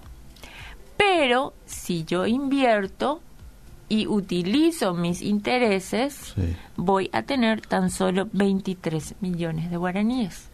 Pero 0.96 1.54
si 1.64 2.04
yo 2.04 2.26
invierto 2.26 3.20
y 3.88 4.06
utilizo 4.06 4.94
mis 4.94 5.22
intereses, 5.22 6.34
voy 6.76 7.08
a 7.12 7.22
tener 7.22 7.60
tan 7.60 7.90
solo 7.90 8.28
23 8.32 9.14
millones 9.20 9.70
de 9.70 9.76
guaraníes. 9.76 10.48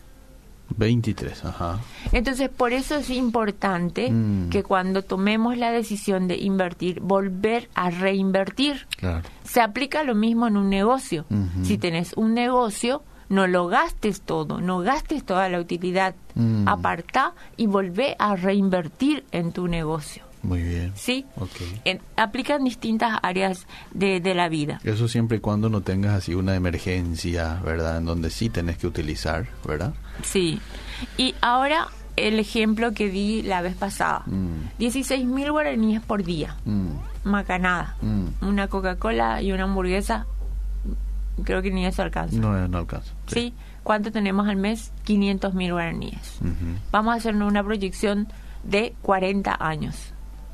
23, 0.77 1.45
ajá. 1.45 1.81
Entonces, 2.13 2.49
por 2.49 2.73
eso 2.73 2.97
es 2.97 3.11
importante 3.11 4.11
mm. 4.11 4.51
que 4.51 4.63
cuando 4.63 5.03
tomemos 5.03 5.57
la 5.57 5.71
decisión 5.71 6.29
de 6.29 6.37
invertir, 6.37 7.01
volver 7.01 7.69
a 7.75 7.91
reinvertir. 7.91 8.87
Claro. 8.97 9.29
Se 9.45 9.61
aplica 9.61 10.05
lo 10.05 10.15
mismo 10.15 10.47
en 10.47 10.57
un 10.57 10.71
negocio. 10.71 11.25
Si 11.63 11.79
tenés 11.79 12.15
un 12.15 12.35
negocio, 12.35 13.03
no 13.29 13.47
lo 13.47 13.67
gastes 13.67 14.21
todo, 14.21 14.61
no 14.61 14.81
gastes 14.81 15.25
toda 15.25 15.49
la 15.49 15.61
utilidad. 15.61 16.15
Mm. 16.35 16.69
Aparta 16.69 17.35
y 17.57 17.67
volvé 17.67 18.17
a 18.19 18.37
reinvertir 18.37 19.25
en 19.33 19.53
tu 19.53 19.69
negocio. 19.69 20.32
Muy 20.43 20.63
bien. 20.63 20.93
¿Sí? 20.97 21.25
Okay. 21.37 22.01
aplican 22.17 22.65
distintas 22.65 23.19
áreas 23.23 23.67
de, 23.93 24.21
de, 24.21 24.35
la 24.35 24.49
vida. 24.49 24.81
Eso 24.85 25.07
siempre 25.07 25.39
y 25.39 25.41
cuando 25.41 25.69
no 25.69 25.83
tengas 25.83 26.15
así 26.15 26.35
una 26.35 26.55
emergencia, 26.55 27.61
¿verdad? 27.65 27.99
En 27.99 28.07
donde 28.07 28.31
sí 28.31 28.51
tenés 28.51 28.77
que 28.79 28.87
utilizar, 28.87 29.47
¿verdad? 29.65 29.95
Sí. 30.23 30.61
Y 31.17 31.35
ahora 31.41 31.89
el 32.17 32.39
ejemplo 32.39 32.93
que 32.93 33.09
di 33.09 33.43
la 33.43 33.63
vez 33.63 33.75
pasada. 33.75 34.25
16 34.79 35.25
mm. 35.25 35.35
mil 35.35 35.51
guaraníes 35.51 36.03
por 36.03 36.23
día. 36.25 36.57
Mm. 36.65 36.89
Macanada. 37.25 37.97
Mm. 38.03 38.47
Una 38.47 38.69
Coca-Cola 38.69 39.43
y 39.43 39.53
una 39.53 39.65
hamburguesa. 39.65 40.27
Creo 41.45 41.63
que 41.63 41.71
ni 41.71 41.87
eso 41.87 42.03
alcanza. 42.03 42.37
No, 42.37 42.69
no 42.69 42.79
alcanza. 42.79 43.13
Sí. 43.27 43.55
¿Cuánto 43.83 44.13
tenemos 44.13 44.49
al 44.49 44.57
mes? 44.57 44.93
500 45.05 45.55
mil 45.55 45.73
guaraníes. 45.73 46.39
Vamos 46.93 47.15
a 47.15 47.17
hacer 47.17 47.35
una 47.35 47.65
proyección 47.65 48.29
de 48.63 48.95
40 49.03 49.57
años. 49.59 50.12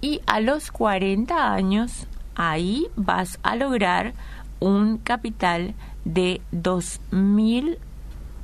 Y 0.00 0.20
a 0.26 0.40
los 0.40 0.70
40 0.70 1.52
años, 1.52 2.06
ahí 2.34 2.86
vas 2.96 3.38
a 3.42 3.56
lograr 3.56 4.14
un 4.60 4.98
capital 4.98 5.74
de 6.04 6.40
2 6.52 7.00
mil 7.10 7.78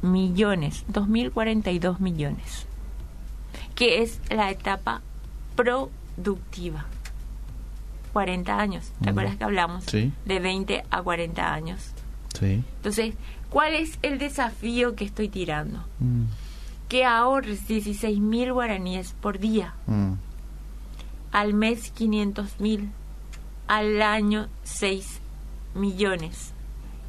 millones, 0.03 0.85
2.042 0.93 1.99
millones, 2.01 2.67
que 3.75 4.03
es 4.03 4.21
la 4.31 4.51
etapa 4.51 5.01
productiva. 5.57 6.87
40 8.13 8.59
años, 8.59 8.93
¿te 9.03 9.11
acuerdas 9.11 9.37
que 9.37 9.45
hablamos? 9.45 9.85
Sí. 9.85 10.13
De 10.25 10.39
20 10.39 10.85
a 10.89 11.03
40 11.03 11.53
años. 11.53 11.91
Sí. 12.39 12.63
Entonces, 12.77 13.15
¿cuál 13.51 13.75
es 13.75 13.99
el 14.03 14.19
desafío 14.19 14.95
que 14.95 15.05
estoy 15.05 15.29
tirando? 15.29 15.79
Mm, 16.01 16.25
Que 16.89 17.05
ahorres 17.05 17.67
16 17.67 18.21
mil 18.21 18.53
guaraníes 18.53 19.15
por 19.21 19.39
día, 19.41 19.75
mm, 19.87 20.13
al 21.35 21.53
mes 21.53 21.91
500 21.91 22.61
mil, 22.61 22.91
al 23.67 24.01
año 24.03 24.49
6 24.63 25.21
millones, 25.75 26.53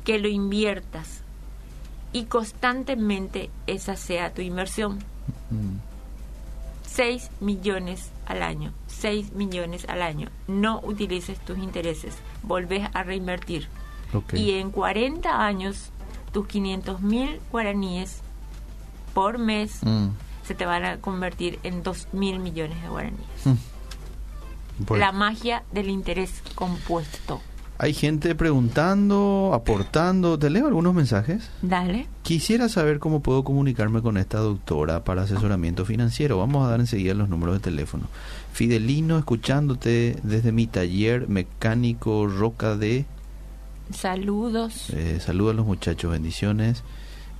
que 0.03 0.17
lo 0.19 0.27
inviertas 0.27 1.21
y 2.11 2.25
constantemente 2.25 3.49
esa 3.67 3.95
sea 3.95 4.33
tu 4.33 4.41
inversión. 4.41 4.97
mm. 5.51 5.77
6 6.87 7.29
millones 7.41 8.09
al 8.25 8.41
año, 8.41 8.71
6 8.87 9.33
millones 9.33 9.85
al 9.89 10.01
año. 10.01 10.29
No 10.47 10.79
utilices 10.81 11.37
tus 11.43 11.57
intereses, 11.57 12.15
volvés 12.41 12.87
a 12.93 13.03
reinvertir. 13.03 13.67
Y 14.33 14.51
en 14.53 14.71
40 14.71 15.45
años, 15.45 15.89
tus 16.31 16.47
500 16.47 17.01
mil 17.01 17.41
guaraníes 17.51 18.21
por 19.13 19.37
mes 19.39 19.83
Mm, 19.83 20.07
se 20.45 20.55
te 20.55 20.65
van 20.65 20.85
a 20.85 20.97
convertir 21.01 21.59
en 21.63 21.83
2 21.83 22.07
mil 22.13 22.39
millones 22.39 22.81
de 22.81 22.87
guaraníes. 22.87 23.45
mm. 23.45 23.53
La 24.89 25.11
magia 25.11 25.63
del 25.71 25.89
interés 25.89 26.41
compuesto. 26.55 27.41
Hay 27.77 27.93
gente 27.93 28.35
preguntando, 28.35 29.51
aportando. 29.53 30.39
¿Te 30.39 30.49
leo 30.49 30.67
algunos 30.67 30.93
mensajes? 30.93 31.49
Dale. 31.61 32.07
Quisiera 32.23 32.69
saber 32.69 32.99
cómo 32.99 33.19
puedo 33.19 33.43
comunicarme 33.43 34.01
con 34.01 34.15
esta 34.15 34.37
doctora 34.37 35.03
para 35.03 35.23
asesoramiento 35.23 35.83
financiero. 35.83 36.37
Vamos 36.37 36.65
a 36.65 36.69
dar 36.69 36.79
enseguida 36.79 37.13
los 37.13 37.27
números 37.27 37.55
de 37.55 37.59
teléfono. 37.59 38.07
Fidelino, 38.53 39.17
escuchándote 39.17 40.17
desde 40.23 40.53
mi 40.53 40.67
taller 40.67 41.27
mecánico 41.27 42.27
Roca 42.27 42.77
de... 42.77 43.05
Saludos. 43.91 44.89
Eh, 44.91 45.19
saludos 45.19 45.53
a 45.53 45.57
los 45.57 45.65
muchachos, 45.65 46.11
bendiciones. 46.11 46.81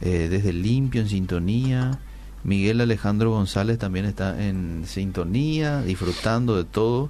Eh, 0.01 0.27
desde 0.29 0.51
Limpio, 0.51 1.01
en 1.01 1.07
sintonía. 1.07 1.99
Miguel 2.45 2.79
Alejandro 2.79 3.31
González 3.31 3.79
también 3.79 4.05
está 4.05 4.41
en 4.41 4.83
sintonía, 4.85 5.81
disfrutando 5.81 6.55
de 6.55 6.63
todo. 6.63 7.09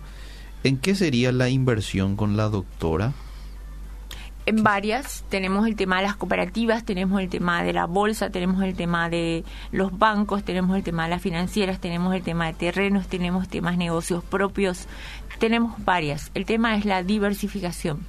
¿En 0.63 0.77
qué 0.77 0.95
sería 0.95 1.33
la 1.33 1.49
inversión 1.49 2.15
con 2.15 2.37
la 2.37 2.47
doctora? 2.47 3.13
En 4.45 4.63
varias 4.63 5.25
tenemos 5.27 5.67
el 5.67 5.75
tema 5.75 5.97
de 5.97 6.03
las 6.03 6.15
cooperativas, 6.15 6.85
tenemos 6.85 7.19
el 7.19 7.29
tema 7.29 7.63
de 7.63 7.73
la 7.73 7.85
bolsa, 7.85 8.29
tenemos 8.29 8.63
el 8.63 8.75
tema 8.75 9.09
de 9.09 9.43
los 9.71 9.97
bancos, 9.97 10.43
tenemos 10.43 10.77
el 10.77 10.83
tema 10.83 11.03
de 11.03 11.09
las 11.09 11.21
financieras, 11.21 11.81
tenemos 11.81 12.15
el 12.15 12.23
tema 12.23 12.45
de 12.45 12.53
terrenos, 12.53 13.07
tenemos 13.07 13.49
temas 13.49 13.73
de 13.73 13.79
negocios 13.79 14.23
propios, 14.23 14.87
tenemos 15.39 15.73
varias. 15.83 16.31
El 16.33 16.45
tema 16.45 16.77
es 16.77 16.85
la 16.85 17.03
diversificación. 17.03 18.05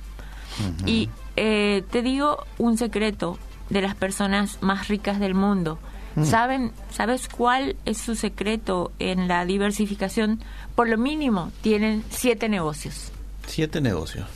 Y 0.86 1.10
eh, 1.34 1.82
te 1.90 2.02
digo 2.02 2.44
un 2.58 2.78
secreto 2.78 3.36
de 3.68 3.82
las 3.82 3.96
personas 3.96 4.62
más 4.62 4.86
ricas 4.86 5.18
del 5.18 5.34
mundo. 5.34 5.78
Mm. 6.16 6.24
¿Saben, 6.24 6.72
¿Sabes 6.90 7.28
cuál 7.28 7.76
es 7.84 7.98
su 7.98 8.16
secreto 8.16 8.90
en 8.98 9.28
la 9.28 9.44
diversificación? 9.44 10.40
Por 10.74 10.88
lo 10.88 10.98
mínimo 10.98 11.52
tienen 11.60 12.04
siete 12.10 12.48
negocios. 12.48 13.12
Siete 13.46 13.80
negocios. 13.80 14.26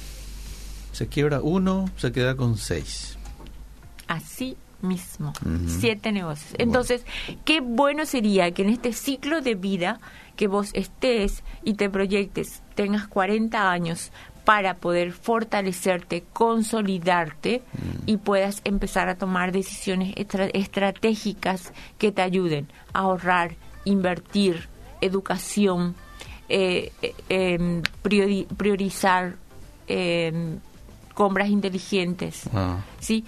Se 0.93 1.09
quiebra 1.09 1.41
uno, 1.41 1.91
se 1.97 2.13
queda 2.13 2.37
con 2.37 2.57
seis. 2.57 3.17
Así 4.07 4.57
mismo. 4.83 5.33
Siete 5.67 6.13
negocios. 6.13 6.53
Bueno. 6.53 6.65
Entonces, 6.65 7.05
qué 7.45 7.61
bueno 7.61 8.07
sería 8.07 8.51
que 8.53 8.63
en 8.63 8.71
este 8.71 8.93
ciclo 8.93 9.41
de 9.41 9.55
vida 9.55 10.01
que 10.37 10.47
vos 10.47 10.71
estés 10.75 11.43
y 11.65 11.75
te 11.75 11.91
proyectes, 11.91 12.63
tengas 12.75 13.07
40 13.09 13.71
años 13.71 14.11
para 14.51 14.75
poder 14.75 15.13
fortalecerte, 15.13 16.25
consolidarte 16.33 17.63
y 18.05 18.17
puedas 18.17 18.63
empezar 18.65 19.09
a 19.09 19.15
tomar 19.15 19.53
decisiones 19.53 20.13
estra- 20.17 20.51
estratégicas 20.53 21.73
que 21.99 22.11
te 22.11 22.21
ayuden 22.23 22.67
a 22.93 22.99
ahorrar, 23.01 23.55
invertir, 23.85 24.69
educación, 25.01 25.95
eh, 26.49 26.91
eh, 27.01 27.15
em, 27.29 27.81
priori- 28.03 28.49
priorizar 28.57 29.37
em, 29.87 30.59
compras 31.15 31.49
inteligentes. 31.49 32.43
Ah, 32.53 32.79
¿sí? 32.99 33.25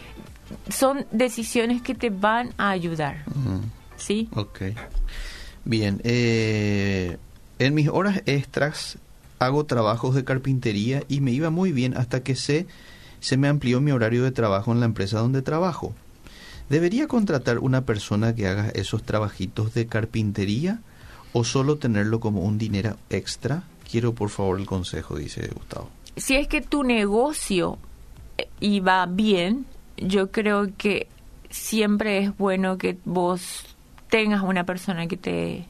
Son 0.71 1.07
decisiones 1.13 1.83
que 1.83 1.95
te 1.95 2.11
van 2.11 2.51
a 2.59 2.71
ayudar, 2.71 3.23
ujú. 3.29 3.61
¿sí? 3.97 4.29
Ok. 4.35 4.59
Bien. 5.65 6.01
eh, 6.03 7.17
en 7.61 7.75
mis 7.75 7.87
horas 7.89 8.21
extras 8.27 8.99
hago 9.47 9.65
trabajos 9.67 10.15
de 10.15 10.25
carpintería 10.25 11.03
y 11.09 11.21
me 11.21 11.33
iba 11.33 11.51
muy 11.51 11.73
bien 11.73 11.97
hasta 11.97 12.23
que 12.23 12.35
se, 12.35 12.67
se 13.21 13.37
me 13.37 13.49
amplió 13.49 13.81
mi 13.81 13.91
horario 13.91 14.23
de 14.25 14.31
trabajo 14.31 14.73
en 14.73 14.81
la 14.81 14.87
empresa 14.87 15.19
donde 15.19 15.43
trabajo. 15.43 15.95
¿Debería 16.69 17.07
contratar 17.09 17.59
una 17.59 17.85
persona 17.85 18.35
que 18.35 18.47
haga 18.47 18.71
esos 18.71 19.03
trabajitos 19.03 19.75
de 19.75 19.87
carpintería 19.87 20.81
o 21.33 21.45
solo 21.45 21.77
tenerlo 21.77 22.21
como 22.21 22.43
un 22.43 22.59
dinero 22.59 22.97
extra? 23.11 23.65
Quiero 23.91 24.15
por 24.15 24.31
favor 24.31 24.59
el 24.59 24.67
consejo, 24.67 25.17
dice 25.17 25.51
Gustavo. 25.55 25.91
Si 26.17 26.35
es 26.37 26.49
que 26.49 26.61
tu 26.61 26.83
negocio 26.83 27.79
eh, 28.39 28.49
iba 28.61 29.05
bien, 29.07 29.67
yo 29.97 30.31
creo 30.31 30.69
que 30.77 31.09
siempre 31.51 32.19
es 32.19 32.37
bueno 32.39 32.79
que 32.79 32.97
vos 33.05 33.65
tengas 34.09 34.43
una 34.43 34.65
persona 34.65 35.07
que 35.07 35.17
te 35.17 35.67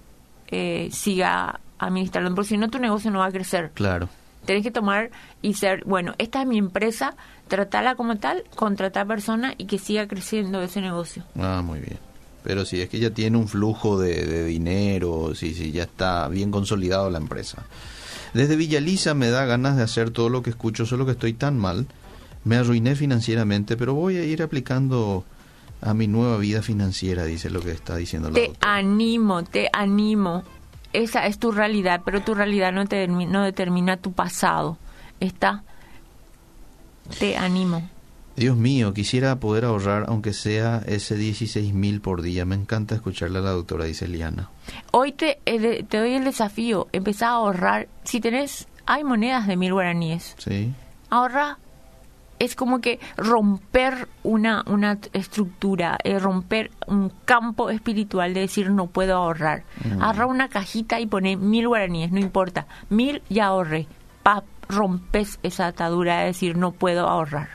eh, 0.49 0.89
siga 0.93 1.61
administrando, 1.87 2.35
porque 2.35 2.49
si 2.51 2.57
no 2.57 2.69
tu 2.71 2.79
negocio 2.79 3.11
no 3.11 3.21
va 3.21 3.27
a 3.27 3.33
crecer. 3.33 3.71
Claro. 3.75 4.09
Tenés 4.45 4.63
que 4.65 4.71
tomar 4.73 5.11
y 5.41 5.55
ser, 5.55 5.85
bueno, 5.85 6.15
esta 6.19 6.43
es 6.43 6.49
mi 6.49 6.59
empresa, 6.59 7.15
tratarla 7.49 7.95
como 7.95 8.17
tal, 8.17 8.43
contratar 8.57 9.07
personas 9.07 9.55
y 9.57 9.67
que 9.67 9.79
siga 9.79 10.09
creciendo 10.09 10.61
ese 10.63 10.81
negocio. 10.81 11.23
Ah, 11.39 11.63
muy 11.65 11.79
bien. 11.79 11.99
Pero 12.43 12.65
si 12.65 12.81
es 12.81 12.89
que 12.89 12.99
ya 12.99 13.11
tiene 13.11 13.37
un 13.39 13.47
flujo 13.47 14.01
de, 14.01 14.27
de 14.27 14.45
dinero, 14.45 15.33
si, 15.37 15.55
si 15.55 15.71
ya 15.71 15.85
está 15.85 16.27
bien 16.27 16.51
consolidado 16.51 17.09
la 17.09 17.19
empresa. 17.19 17.63
Desde 18.35 18.57
Villaliza 18.57 19.15
me 19.15 19.29
da 19.31 19.45
ganas 19.45 19.77
de 19.77 19.85
hacer 19.85 20.11
todo 20.11 20.29
lo 20.29 20.43
que 20.43 20.51
escucho, 20.51 20.87
solo 20.87 21.05
que 21.07 21.13
estoy 21.13 21.35
tan 21.35 21.57
mal. 21.57 21.87
Me 22.45 22.57
arruiné 22.57 22.97
financieramente, 22.97 23.77
pero 23.77 23.95
voy 23.95 24.17
a 24.17 24.25
ir 24.25 24.43
aplicando 24.43 25.25
a 25.81 25.95
mi 25.95 26.09
nueva 26.09 26.37
vida 26.39 26.63
financiera, 26.63 27.25
dice 27.25 27.49
lo 27.51 27.61
que 27.61 27.71
está 27.71 27.95
diciendo 27.95 28.29
la 28.31 28.35
Te 28.35 28.49
doctora. 28.49 28.75
animo, 28.77 29.45
te 29.45 29.69
animo. 29.73 30.43
Esa 30.93 31.27
es 31.27 31.39
tu 31.39 31.53
realidad, 31.53 32.03
pero 32.05 32.23
tu 32.23 32.35
realidad 32.35 32.73
no, 32.73 32.87
te, 32.87 33.07
no 33.09 33.43
determina 33.43 33.97
tu 33.97 34.13
pasado. 34.13 34.79
¿Está? 35.21 35.63
Te 37.19 37.37
animo. 37.37 37.89
Dios 38.37 38.57
mío, 38.57 38.95
quisiera 38.95 39.37
poder 39.37 39.65
ahorrar 39.65 40.07
aunque 40.09 40.33
sea 40.33 40.83
ese 40.87 41.17
16 41.17 41.75
mil 41.75 42.01
por 42.01 42.23
día. 42.23 42.45
Me 42.45 42.55
encanta 42.55 42.95
escucharle 42.95 43.39
a 43.39 43.43
la 43.43 43.51
doctora, 43.51 43.85
dice 43.85 44.09
Liana. 44.09 44.49
Hoy 44.91 45.13
te, 45.13 45.39
eh, 45.45 45.85
te 45.89 45.99
doy 45.99 46.15
el 46.15 46.25
desafío. 46.25 46.89
Empezá 46.93 47.29
a 47.29 47.33
ahorrar. 47.33 47.89
Si 48.05 48.21
tenés, 48.21 48.69
hay 48.87 49.05
monedas 49.05 49.47
de 49.47 49.57
mil 49.57 49.73
guaraníes. 49.73 50.35
Sí. 50.39 50.73
Ahorra. 51.11 51.59
Es 52.43 52.57
como 52.57 52.81
que 52.81 52.99
romper 53.17 54.09
una, 54.25 54.65
una 54.67 54.99
estructura, 55.13 55.97
eh, 56.03 56.19
romper 56.19 56.73
un 56.89 57.13
campo 57.25 57.71
espiritual 57.71 58.35
de 58.35 58.41
decir 58.41 58.69
no 58.71 58.89
puedo 58.89 59.15
ahorrar. 59.15 59.63
Mm. 59.85 60.03
Agarra 60.03 60.27
una 60.27 60.49
cajita 60.49 60.99
y 60.99 61.07
pone 61.07 61.37
mil 61.37 61.69
guaraníes, 61.69 62.11
no 62.11 62.19
importa. 62.19 62.67
Mil 62.91 63.23
ya 63.31 63.47
ahorré. 63.47 63.87
Pa, 64.25 64.43
rompes 64.69 65.39
esa 65.45 65.69
atadura 65.69 66.19
de 66.19 66.27
decir 66.27 66.57
no 66.57 66.73
puedo 66.73 67.07
ahorrar. 67.07 67.51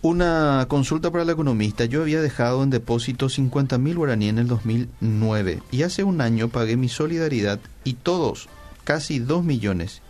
Una 0.00 0.66
consulta 0.68 1.10
para 1.10 1.24
el 1.24 1.30
economista. 1.30 1.86
Yo 1.86 2.02
había 2.02 2.20
dejado 2.20 2.62
en 2.62 2.70
depósito 2.70 3.28
50 3.28 3.78
mil 3.78 3.96
guaraní 3.96 4.28
en 4.28 4.38
el 4.38 4.46
2009 4.46 5.60
y 5.72 5.82
hace 5.82 6.04
un 6.04 6.20
año 6.20 6.50
pagué 6.50 6.76
mi 6.76 6.88
solidaridad 6.88 7.58
y 7.82 7.94
todos, 7.94 8.48
casi 8.84 9.18
2 9.18 9.42
millones. 9.42 10.03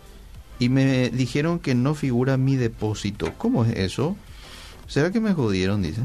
Y 0.59 0.69
me 0.69 1.09
dijeron 1.09 1.59
que 1.59 1.75
no 1.75 1.95
figura 1.95 2.37
mi 2.37 2.55
depósito. 2.55 3.33
¿Cómo 3.37 3.65
es 3.65 3.75
eso? 3.75 4.15
¿Será 4.87 5.11
que 5.11 5.19
me 5.19 5.33
jodieron? 5.33 5.81
Dice. 5.81 6.01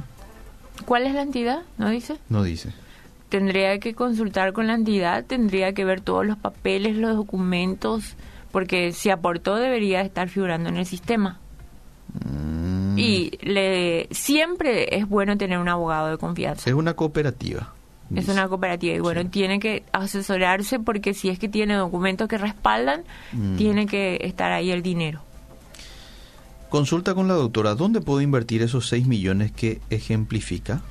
¿Cuál 0.87 1.07
es 1.07 1.15
la 1.15 1.23
entidad? 1.23 1.63
¿No 1.79 1.91
dice? 1.91 2.17
No 2.29 2.43
dice. 2.43 2.71
Tendría 3.29 3.79
que 3.79 3.95
consultar 3.95 4.53
con 4.53 4.67
la 4.67 4.75
entidad, 4.75 5.25
tendría 5.25 5.73
que 5.73 5.85
ver 5.85 6.01
todos 6.01 6.27
los 6.27 6.37
papeles, 6.37 6.97
los 6.97 7.15
documentos, 7.15 8.17
porque 8.51 8.93
si 8.93 9.11
aportó 9.11 9.55
debería 9.57 10.01
estar 10.01 10.29
figurando 10.29 10.69
en 10.69 10.79
el 10.79 10.87
sistema. 10.87 11.39
Mm, 12.25 12.99
Y 12.99 13.39
le, 13.43 14.09
siempre 14.11 14.97
es 14.97 15.09
bueno 15.09 15.37
tener 15.39 15.59
un 15.59 15.69
abogado 15.69 16.09
de 16.09 16.19
confianza. 16.19 16.69
Es 16.69 16.75
una 16.75 16.95
cooperativa. 16.95 17.73
Es 18.15 18.29
una 18.29 18.49
cooperativa 18.49 18.95
y 18.95 18.99
bueno, 19.01 19.25
tiene 19.31 19.61
que 19.61 19.85
asesorarse 19.93 20.81
porque 20.81 21.15
si 21.15 21.29
es 21.29 21.39
que 21.39 21.49
tiene 21.49 21.75
documentos 21.75 22.29
que 22.29 22.39
respaldan, 22.39 23.03
Mm. 23.33 23.57
tiene 23.57 23.87
que 23.87 24.19
estar 24.23 24.51
ahí 24.53 24.71
el 24.73 24.83
dinero. 24.83 25.21
Consulta 26.69 27.15
con 27.15 27.27
la 27.29 27.35
doctora, 27.35 27.75
¿dónde 27.75 28.01
puedo 28.01 28.21
invertir 28.21 28.63
esos 28.63 28.89
6 28.89 29.07
millones 29.07 29.51
que 29.53 29.81
ejemplifica? 29.91 30.83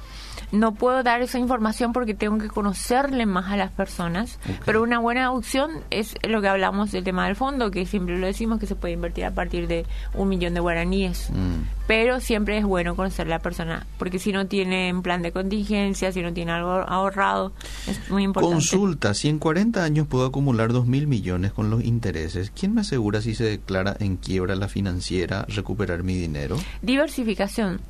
No 0.52 0.74
puedo 0.74 1.04
dar 1.04 1.22
esa 1.22 1.38
información 1.38 1.94
porque 1.94 2.14
tengo 2.14 2.38
que 2.38 2.48
conocerle 2.48 3.26
más 3.26 3.52
a 3.52 3.58
las 3.58 3.72
personas, 3.72 4.40
pero 4.66 4.82
una 4.82 5.00
buena 5.00 5.32
opción 5.32 5.72
es 5.92 6.16
lo 6.28 6.42
que 6.42 6.48
hablamos 6.48 6.92
del 6.92 7.04
tema 7.04 7.28
del 7.28 7.36
fondo, 7.36 7.72
que 7.72 7.86
siempre 7.86 8.18
lo 8.18 8.26
decimos 8.26 8.60
que 8.60 8.66
se 8.66 8.76
puede 8.76 8.94
invertir 8.94 9.26
a 9.26 9.32
partir 9.32 9.68
de 9.68 9.86
un 10.14 10.30
millón 10.30 10.54
de 10.54 10.60
guaraníes. 10.60 11.30
Mm. 11.32 11.64
Pero 11.88 12.20
siempre 12.20 12.58
es 12.58 12.66
bueno 12.66 12.96
conocer 12.96 13.28
a 13.28 13.30
la 13.30 13.40
persona, 13.40 13.88
porque 13.98 14.20
si 14.20 14.32
no 14.32 14.48
tiene 14.48 14.94
un 14.94 15.02
plan 15.02 15.22
de 15.22 15.32
contingencia, 15.32 16.12
si 16.12 16.22
no 16.22 16.34
tiene 16.34 16.52
algo 16.52 16.72
ahorrado, 16.72 17.52
es 17.88 18.10
muy 18.10 18.24
importante. 18.24 18.56
Consulta, 18.56 19.14
si 19.14 19.30
en 19.30 19.40
40 19.40 19.84
años 19.84 20.08
puedo 20.08 20.26
acumular 20.26 20.72
2 20.72 20.86
mil 20.86 21.08
millones 21.08 21.52
con 21.52 21.70
los 21.70 21.84
intereses, 21.84 22.52
¿quién 22.52 22.74
me 22.74 22.82
asegura 22.82 23.22
si 23.22 23.36
se 23.36 23.44
declara 23.44 23.96
en 24.00 24.18
quiebra 24.18 24.56
la 24.56 24.68
financiera 24.68 25.46
recuperar 25.48 26.04
mi 26.04 26.16
dinero? 26.16 26.58
Diversificación. 26.82 27.82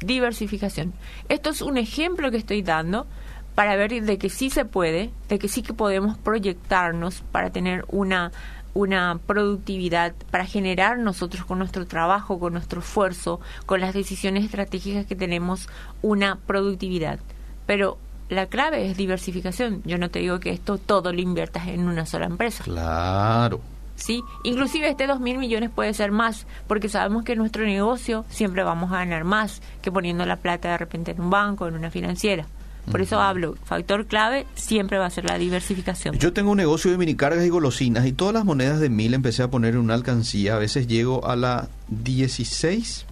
Diversificación. 0.00 0.92
Esto 1.28 1.50
es 1.50 1.62
un 1.62 1.78
ejemplo 1.78 2.30
que 2.30 2.36
estoy 2.36 2.62
dando 2.62 3.06
para 3.54 3.76
ver 3.76 4.02
de 4.02 4.18
que 4.18 4.28
sí 4.28 4.50
se 4.50 4.64
puede, 4.64 5.10
de 5.28 5.38
que 5.38 5.48
sí 5.48 5.62
que 5.62 5.72
podemos 5.72 6.18
proyectarnos 6.18 7.22
para 7.32 7.50
tener 7.50 7.84
una 7.88 8.32
una 8.76 9.18
productividad 9.26 10.12
para 10.30 10.44
generar 10.44 10.98
nosotros 10.98 11.46
con 11.46 11.58
nuestro 11.58 11.86
trabajo, 11.86 12.38
con 12.38 12.52
nuestro 12.52 12.80
esfuerzo, 12.80 13.40
con 13.64 13.80
las 13.80 13.94
decisiones 13.94 14.44
estratégicas 14.44 15.06
que 15.06 15.16
tenemos 15.16 15.66
una 16.02 16.36
productividad. 16.46 17.18
Pero 17.64 17.96
la 18.28 18.46
clave 18.46 18.90
es 18.90 18.96
diversificación. 18.98 19.82
Yo 19.86 19.96
no 19.96 20.10
te 20.10 20.18
digo 20.18 20.40
que 20.40 20.50
esto 20.50 20.76
todo 20.76 21.12
lo 21.12 21.20
inviertas 21.20 21.68
en 21.68 21.88
una 21.88 22.04
sola 22.04 22.26
empresa. 22.26 22.64
Claro. 22.64 23.60
¿Sí? 23.96 24.22
Inclusive 24.44 24.88
este 24.88 25.06
dos 25.06 25.20
mil 25.20 25.38
millones 25.38 25.70
puede 25.70 25.92
ser 25.94 26.12
más, 26.12 26.46
porque 26.66 26.88
sabemos 26.88 27.24
que 27.24 27.32
en 27.32 27.38
nuestro 27.38 27.64
negocio 27.64 28.24
siempre 28.28 28.62
vamos 28.62 28.92
a 28.92 28.98
ganar 28.98 29.24
más 29.24 29.60
que 29.82 29.90
poniendo 29.90 30.24
la 30.26 30.36
plata 30.36 30.70
de 30.70 30.78
repente 30.78 31.10
en 31.10 31.20
un 31.20 31.30
banco, 31.30 31.66
en 31.66 31.74
una 31.74 31.90
financiera. 31.90 32.46
Por 32.90 33.00
eso 33.00 33.20
hablo, 33.20 33.56
factor 33.64 34.06
clave 34.06 34.46
siempre 34.54 34.98
va 34.98 35.06
a 35.06 35.10
ser 35.10 35.24
la 35.24 35.38
diversificación. 35.38 36.16
Yo 36.18 36.32
tengo 36.32 36.52
un 36.52 36.56
negocio 36.56 36.90
de 36.90 36.98
minicargas 36.98 37.44
y 37.44 37.48
golosinas 37.48 38.06
y 38.06 38.12
todas 38.12 38.32
las 38.32 38.44
monedas 38.44 38.78
de 38.78 38.88
mil 38.88 39.12
empecé 39.12 39.42
a 39.42 39.50
poner 39.50 39.74
en 39.74 39.80
una 39.80 39.94
alcancía. 39.94 40.54
A 40.54 40.58
veces 40.58 40.86
llego 40.86 41.26
a 41.26 41.34
la 41.34 41.68
16 41.88 43.06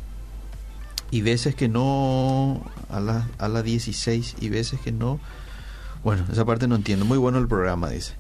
y 1.11 1.23
veces 1.23 1.57
que 1.57 1.69
no, 1.69 2.63
a 2.89 3.01
la, 3.01 3.27
a 3.39 3.49
la 3.49 3.63
16 3.63 4.37
y 4.41 4.49
veces 4.49 4.81
que 4.81 4.93
no. 4.93 5.19
Bueno, 6.05 6.25
esa 6.31 6.45
parte 6.45 6.69
no 6.69 6.77
entiendo. 6.77 7.05
Muy 7.05 7.19
bueno 7.19 7.39
el 7.39 7.49
programa, 7.49 7.91
dice. 7.91 8.15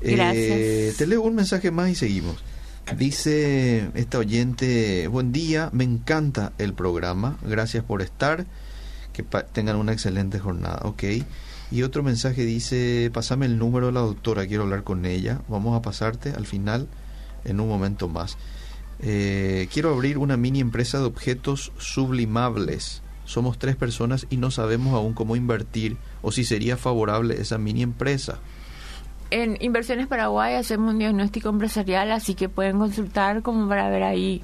Eh, 0.00 0.16
Gracias. 0.16 0.96
te 0.96 1.06
leo 1.06 1.22
un 1.22 1.34
mensaje 1.34 1.70
más 1.70 1.90
y 1.90 1.94
seguimos. 1.94 2.36
Dice 2.98 3.88
esta 3.94 4.18
oyente, 4.18 5.08
buen 5.08 5.32
día, 5.32 5.70
me 5.72 5.84
encanta 5.84 6.52
el 6.58 6.74
programa, 6.74 7.38
gracias 7.42 7.82
por 7.82 8.02
estar, 8.02 8.46
que 9.12 9.22
tengan 9.52 9.76
una 9.76 9.92
excelente 9.92 10.38
jornada, 10.38 10.80
ok. 10.84 11.04
Y 11.70 11.82
otro 11.82 12.02
mensaje 12.02 12.44
dice, 12.44 13.10
pasame 13.12 13.46
el 13.46 13.58
número 13.58 13.86
de 13.86 13.92
la 13.92 14.00
doctora, 14.00 14.46
quiero 14.46 14.64
hablar 14.64 14.84
con 14.84 15.06
ella, 15.06 15.40
vamos 15.48 15.76
a 15.76 15.82
pasarte 15.82 16.30
al 16.30 16.46
final 16.46 16.86
en 17.44 17.58
un 17.58 17.68
momento 17.68 18.08
más. 18.08 18.36
Eh, 19.00 19.68
quiero 19.72 19.92
abrir 19.92 20.18
una 20.18 20.36
mini 20.36 20.60
empresa 20.60 20.98
de 20.98 21.04
objetos 21.04 21.72
sublimables. 21.78 23.02
Somos 23.24 23.58
tres 23.58 23.76
personas 23.76 24.26
y 24.30 24.36
no 24.36 24.50
sabemos 24.50 24.94
aún 24.94 25.14
cómo 25.14 25.36
invertir 25.36 25.96
o 26.22 26.32
si 26.32 26.44
sería 26.44 26.76
favorable 26.76 27.40
esa 27.40 27.58
mini 27.58 27.82
empresa. 27.82 28.38
En 29.34 29.56
Inversiones 29.60 30.06
Paraguay 30.06 30.54
hacemos 30.54 30.92
un 30.92 30.98
diagnóstico 31.00 31.48
empresarial, 31.48 32.12
así 32.12 32.34
que 32.36 32.48
pueden 32.48 32.78
consultar 32.78 33.42
como 33.42 33.68
para 33.68 33.88
ver 33.90 34.04
ahí 34.04 34.42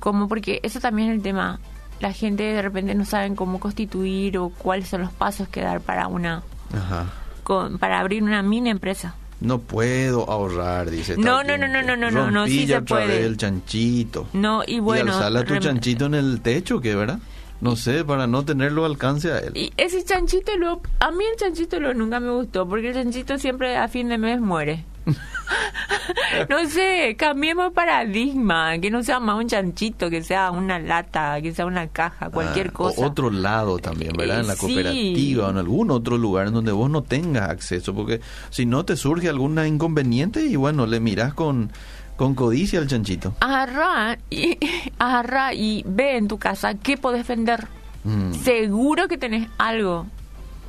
cómo, 0.00 0.26
porque 0.26 0.58
eso 0.62 0.80
también 0.80 1.10
es 1.10 1.16
el 1.16 1.22
tema. 1.22 1.60
La 2.00 2.12
gente 2.14 2.42
de 2.42 2.62
repente 2.62 2.94
no 2.94 3.04
saben 3.04 3.36
cómo 3.36 3.60
constituir 3.60 4.38
o 4.38 4.48
cuáles 4.48 4.88
son 4.88 5.02
los 5.02 5.12
pasos 5.12 5.48
que 5.48 5.60
dar 5.60 5.80
para 5.82 6.06
una 6.08 6.42
Ajá. 6.74 7.06
con- 7.42 7.78
para 7.78 8.00
abrir 8.00 8.22
una 8.22 8.42
mini 8.42 8.70
empresa. 8.70 9.14
No 9.42 9.58
puedo 9.58 10.30
ahorrar, 10.30 10.88
dice. 10.88 11.16
No, 11.18 11.44
no, 11.44 11.58
no, 11.58 11.68
no, 11.68 11.82
no, 11.82 11.96
no, 11.96 12.10
no, 12.10 12.30
Rompí 12.30 12.60
sí 12.60 12.66
se 12.68 12.80
puede. 12.80 13.26
el 13.26 13.36
chanchito. 13.36 14.28
No, 14.32 14.62
y 14.66 14.80
bueno, 14.80 15.10
y 15.10 15.14
alzarle 15.14 15.40
a 15.40 15.44
tu 15.44 15.56
chanchito 15.58 16.06
en 16.06 16.14
el 16.14 16.40
techo, 16.40 16.80
¿qué, 16.80 16.94
verdad? 16.94 17.18
No 17.62 17.76
sé, 17.76 18.04
para 18.04 18.26
no 18.26 18.44
tenerlo 18.44 18.84
alcance 18.84 19.32
a 19.32 19.38
él. 19.38 19.52
Y 19.56 19.72
ese 19.76 20.04
chanchito, 20.04 20.56
lo, 20.58 20.82
a 21.00 21.10
mí 21.12 21.24
el 21.32 21.36
chanchito 21.38 21.78
lo 21.80 21.94
nunca 21.94 22.18
me 22.20 22.30
gustó, 22.32 22.68
porque 22.68 22.88
el 22.88 22.94
chanchito 22.94 23.38
siempre 23.38 23.76
a 23.76 23.86
fin 23.88 24.08
de 24.08 24.18
mes 24.18 24.40
muere. 24.40 24.84
no 26.48 26.68
sé, 26.68 27.14
cambiemos 27.18 27.72
paradigma, 27.72 28.78
que 28.78 28.90
no 28.90 29.02
sea 29.02 29.20
más 29.20 29.36
un 29.38 29.48
chanchito, 29.48 30.10
que 30.10 30.22
sea 30.22 30.50
una 30.50 30.78
lata, 30.78 31.40
que 31.40 31.52
sea 31.54 31.66
una 31.66 31.88
caja, 31.88 32.30
cualquier 32.30 32.68
Ah, 32.68 32.70
o 32.74 32.78
cosa. 32.78 33.06
otro 33.06 33.30
lado 33.30 33.78
también, 33.78 34.12
¿verdad? 34.16 34.40
En 34.40 34.46
la 34.48 34.56
cooperativa 34.56 35.46
o 35.46 35.50
en 35.50 35.58
algún 35.58 35.90
otro 35.90 36.18
lugar 36.18 36.48
en 36.48 36.54
donde 36.54 36.72
vos 36.72 36.90
no 36.90 37.02
tengas 37.02 37.48
acceso, 37.50 37.94
porque 37.94 38.20
si 38.50 38.66
no 38.66 38.84
te 38.84 38.96
surge 38.96 39.28
alguna 39.28 39.66
inconveniente 39.66 40.44
y 40.44 40.56
bueno, 40.56 40.86
le 40.86 41.00
mirás 41.00 41.34
con, 41.34 41.70
con 42.16 42.34
codicia 42.34 42.78
al 42.78 42.86
chanchito. 42.86 43.34
Agarra 43.40 44.18
y, 44.30 44.58
agarra 44.98 45.54
y 45.54 45.84
ve 45.86 46.16
en 46.16 46.28
tu 46.28 46.38
casa 46.38 46.74
qué 46.74 46.96
podés 46.96 47.26
vender. 47.26 47.68
Mm. 48.04 48.32
Seguro 48.34 49.08
que 49.08 49.18
tenés 49.18 49.48
algo 49.58 50.06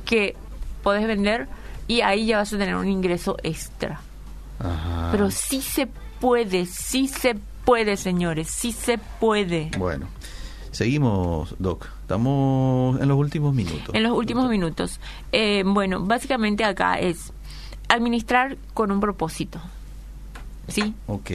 que 0.04 0.36
podés 0.82 1.06
vender 1.06 1.48
y 1.88 2.00
ahí 2.00 2.26
ya 2.26 2.38
vas 2.38 2.52
a 2.52 2.58
tener 2.58 2.76
un 2.76 2.88
ingreso 2.88 3.36
extra. 3.42 4.00
Ajá. 4.58 5.08
Pero 5.10 5.30
sí 5.30 5.60
se 5.60 5.88
puede, 6.20 6.66
sí 6.66 7.08
se 7.08 7.36
puede, 7.64 7.96
señores, 7.96 8.48
sí 8.48 8.72
se 8.72 8.98
puede. 8.98 9.70
Bueno, 9.78 10.06
seguimos, 10.70 11.54
Doc. 11.58 11.88
Estamos 12.02 13.00
en 13.00 13.08
los 13.08 13.16
últimos 13.16 13.54
minutos. 13.54 13.94
En 13.94 14.02
los 14.02 14.12
últimos 14.12 14.48
minutos. 14.50 15.00
Eh, 15.32 15.62
bueno, 15.66 16.00
básicamente 16.00 16.64
acá 16.64 16.98
es 16.98 17.32
administrar 17.88 18.58
con 18.74 18.90
un 18.90 19.00
propósito, 19.00 19.58
¿sí? 20.68 20.94
Ok. 21.06 21.30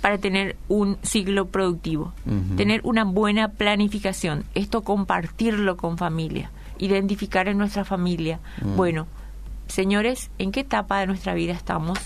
Para 0.00 0.18
tener 0.18 0.56
un 0.68 0.98
ciclo 1.02 1.48
productivo, 1.48 2.12
tener 2.56 2.82
una 2.84 3.04
buena 3.04 3.48
planificación, 3.48 4.44
esto 4.54 4.82
compartirlo 4.82 5.78
con 5.78 5.96
familia, 5.96 6.50
identificar 6.78 7.48
en 7.48 7.56
nuestra 7.56 7.86
familia. 7.86 8.38
Mm. 8.62 8.76
Bueno, 8.76 9.06
señores, 9.66 10.30
¿en 10.38 10.52
qué 10.52 10.60
etapa 10.60 11.00
de 11.00 11.06
nuestra 11.06 11.32
vida 11.32 11.54
estamos? 11.54 11.98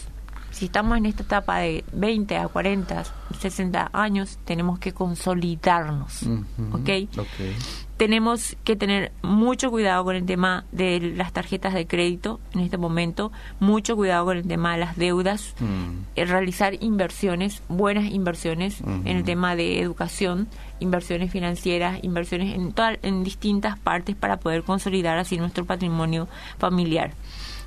Si 0.52 0.66
estamos 0.66 0.96
en 0.96 1.06
esta 1.06 1.24
etapa 1.24 1.58
de 1.58 1.84
20 1.92 2.36
a 2.36 2.48
40, 2.48 3.04
60 3.40 3.90
años, 3.92 4.38
tenemos 4.44 4.78
que 4.78 4.92
consolidarnos, 4.92 6.22
Ujú. 6.22 6.76
¿ok? 6.76 6.88
Ok. 7.18 7.87
Tenemos 7.98 8.56
que 8.64 8.76
tener 8.76 9.12
mucho 9.22 9.70
cuidado 9.70 10.04
con 10.04 10.16
el 10.16 10.24
tema 10.24 10.64
de 10.72 11.12
las 11.16 11.32
tarjetas 11.32 11.74
de 11.74 11.86
crédito 11.86 12.40
en 12.54 12.60
este 12.60 12.78
momento, 12.78 13.30
mucho 13.60 13.96
cuidado 13.96 14.24
con 14.24 14.36
el 14.38 14.46
tema 14.48 14.72
de 14.72 14.78
las 14.78 14.96
deudas, 14.96 15.54
Mm. 15.60 16.04
eh, 16.16 16.24
realizar 16.24 16.74
inversiones, 16.82 17.62
buenas 17.68 18.06
inversiones 18.10 18.80
en 18.80 19.06
el 19.08 19.24
tema 19.24 19.56
de 19.56 19.80
educación, 19.80 20.48
inversiones 20.80 21.30
financieras, 21.32 21.98
inversiones 22.02 22.54
en, 22.54 22.72
toda- 22.72 22.96
en 23.02 23.24
distintas 23.24 23.78
partes 23.78 24.14
para 24.16 24.38
poder 24.38 24.62
consolidar 24.62 25.18
así 25.18 25.36
nuestro 25.36 25.64
patrimonio 25.66 26.28
familiar. 26.58 27.12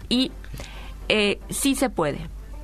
Y 0.09 0.31
eh, 1.09 1.39
sí 1.49 1.75
se 1.75 1.89
puede. 1.89 2.19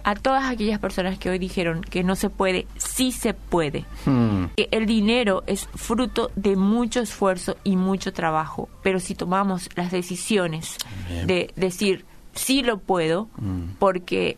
A 0.10 0.16
todas 0.16 0.46
aquellas 0.46 0.80
personas 0.80 1.20
que 1.20 1.30
hoy 1.30 1.38
dijeron 1.38 1.82
que 1.82 2.02
no 2.02 2.16
se 2.16 2.30
puede, 2.30 2.66
sí 2.78 3.12
se 3.12 3.34
puede. 3.34 3.84
Hmm. 4.06 4.46
El 4.56 4.86
dinero 4.86 5.44
es 5.48 5.68
fruto 5.76 6.32
de 6.38 6.56
mucho 6.56 7.02
esfuerzo 7.02 7.58
y 7.66 7.76
mucho 7.76 8.14
trabajo, 8.14 8.70
pero 8.84 9.02
si 9.02 9.16
tomamos 9.16 9.68
las 9.76 9.92
decisiones 9.92 10.78
Bien. 11.10 11.28
de 11.28 11.54
decir 11.58 12.06
sí 12.34 12.64
lo 12.64 12.78
puedo 12.78 13.28
Mm. 13.38 13.74
porque 13.80 14.38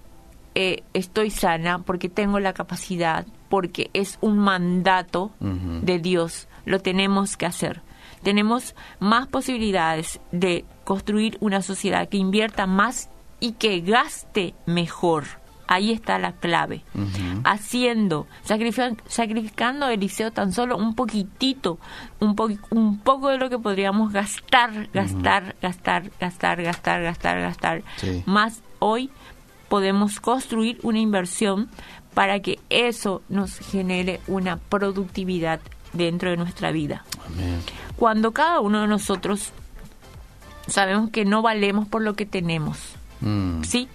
eh, 0.56 0.82
estoy 0.96 1.30
sana, 1.30 1.78
porque 1.84 2.10
tengo 2.10 2.40
la 2.40 2.54
capacidad, 2.54 3.28
porque 3.48 3.92
es 3.94 4.18
un 4.22 4.40
mandato 4.40 5.32
de 5.40 6.00
Dios, 6.00 6.48
lo 6.66 6.80
tenemos 6.80 7.38
que 7.38 7.46
hacer. 7.46 7.84
Tenemos 8.24 8.74
más 9.00 9.28
posibilidades 9.28 10.20
de 10.32 10.66
construir 10.84 11.38
una 11.42 11.62
sociedad 11.62 12.10
que 12.10 12.18
invierta 12.18 12.66
más 12.66 13.10
y 13.40 13.52
que 13.54 13.82
gaste 13.82 14.56
mejor. 14.66 15.26
Ahí 15.72 15.92
está 15.92 16.18
la 16.18 16.32
clave 16.32 16.82
haciendo, 17.44 18.26
sacrifican- 18.44 18.98
sacrificando 19.08 19.88
Eliseo 19.88 20.32
tan 20.32 20.52
solo 20.52 20.76
un 20.78 20.96
poquitito, 20.96 21.78
un, 22.20 22.36
po- 22.36 22.50
un 22.72 22.98
poco 22.98 23.30
de 23.30 23.38
lo 23.38 23.52
que 23.52 23.60
podríamos 23.60 24.12
gastar, 24.12 24.90
gastar, 24.94 25.56
gastar, 25.62 26.10
gastar, 26.20 26.64
gastar, 26.64 27.04
gastar, 27.04 27.40
gastar. 27.42 27.84
Sí. 27.98 28.24
Más 28.26 28.64
hoy 28.80 29.12
podemos 29.68 30.20
construir 30.20 30.80
una 30.82 30.98
inversión 30.98 31.70
para 32.16 32.40
que 32.40 32.58
eso 32.72 33.22
nos 33.30 33.60
genere 33.60 34.22
una 34.26 34.58
productividad 34.58 35.60
dentro 35.94 36.32
de 36.32 36.38
nuestra 36.38 36.72
vida. 36.72 37.06
Amén. 37.28 37.62
Cuando 37.96 38.32
cada 38.32 38.60
uno 38.60 38.82
de 38.82 38.88
nosotros 38.88 39.52
sabemos 40.68 41.12
que 41.12 41.26
no 41.26 41.44
valemos 41.44 41.88
por 41.88 42.02
lo 42.02 42.16
que 42.16 42.26
tenemos, 42.26 42.80
Mm. 43.22 43.64
¿sí? 43.64 43.88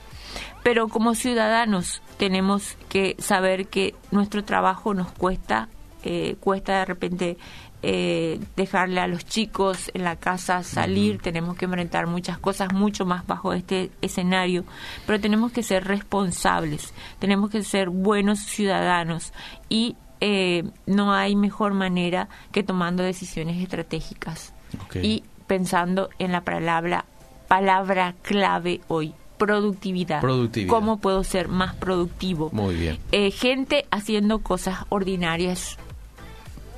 Pero 0.64 0.88
como 0.88 1.14
ciudadanos 1.14 2.00
tenemos 2.16 2.76
que 2.88 3.16
saber 3.18 3.66
que 3.68 3.94
nuestro 4.10 4.44
trabajo 4.44 4.94
nos 4.94 5.12
cuesta, 5.12 5.68
eh, 6.02 6.36
cuesta 6.40 6.78
de 6.78 6.84
repente 6.86 7.36
eh, 7.82 8.40
dejarle 8.56 9.02
a 9.02 9.06
los 9.06 9.26
chicos 9.26 9.90
en 9.92 10.04
la 10.04 10.16
casa 10.16 10.62
salir, 10.62 11.20
tenemos 11.20 11.58
que 11.58 11.66
enfrentar 11.66 12.06
muchas 12.06 12.38
cosas 12.38 12.72
mucho 12.72 13.04
más 13.04 13.26
bajo 13.26 13.52
este 13.52 13.90
escenario, 14.00 14.64
pero 15.06 15.20
tenemos 15.20 15.52
que 15.52 15.62
ser 15.62 15.84
responsables, 15.84 16.94
tenemos 17.18 17.50
que 17.50 17.62
ser 17.62 17.90
buenos 17.90 18.38
ciudadanos. 18.38 19.34
Y 19.68 19.96
eh, 20.20 20.64
no 20.86 21.12
hay 21.12 21.36
mejor 21.36 21.74
manera 21.74 22.30
que 22.52 22.62
tomando 22.62 23.02
decisiones 23.02 23.62
estratégicas. 23.62 24.54
Y 25.02 25.24
pensando 25.46 26.08
en 26.18 26.32
la 26.32 26.40
palabra 26.40 27.04
palabra 27.48 28.14
clave 28.22 28.80
hoy 28.88 29.14
productividad 29.38 30.20
Productividad. 30.20 30.70
cómo 30.70 30.98
puedo 30.98 31.24
ser 31.24 31.48
más 31.48 31.74
productivo 31.74 32.50
Muy 32.52 32.74
bien. 32.74 32.98
Eh, 33.12 33.30
gente 33.30 33.86
haciendo 33.90 34.38
cosas 34.40 34.80
ordinarias 34.90 35.76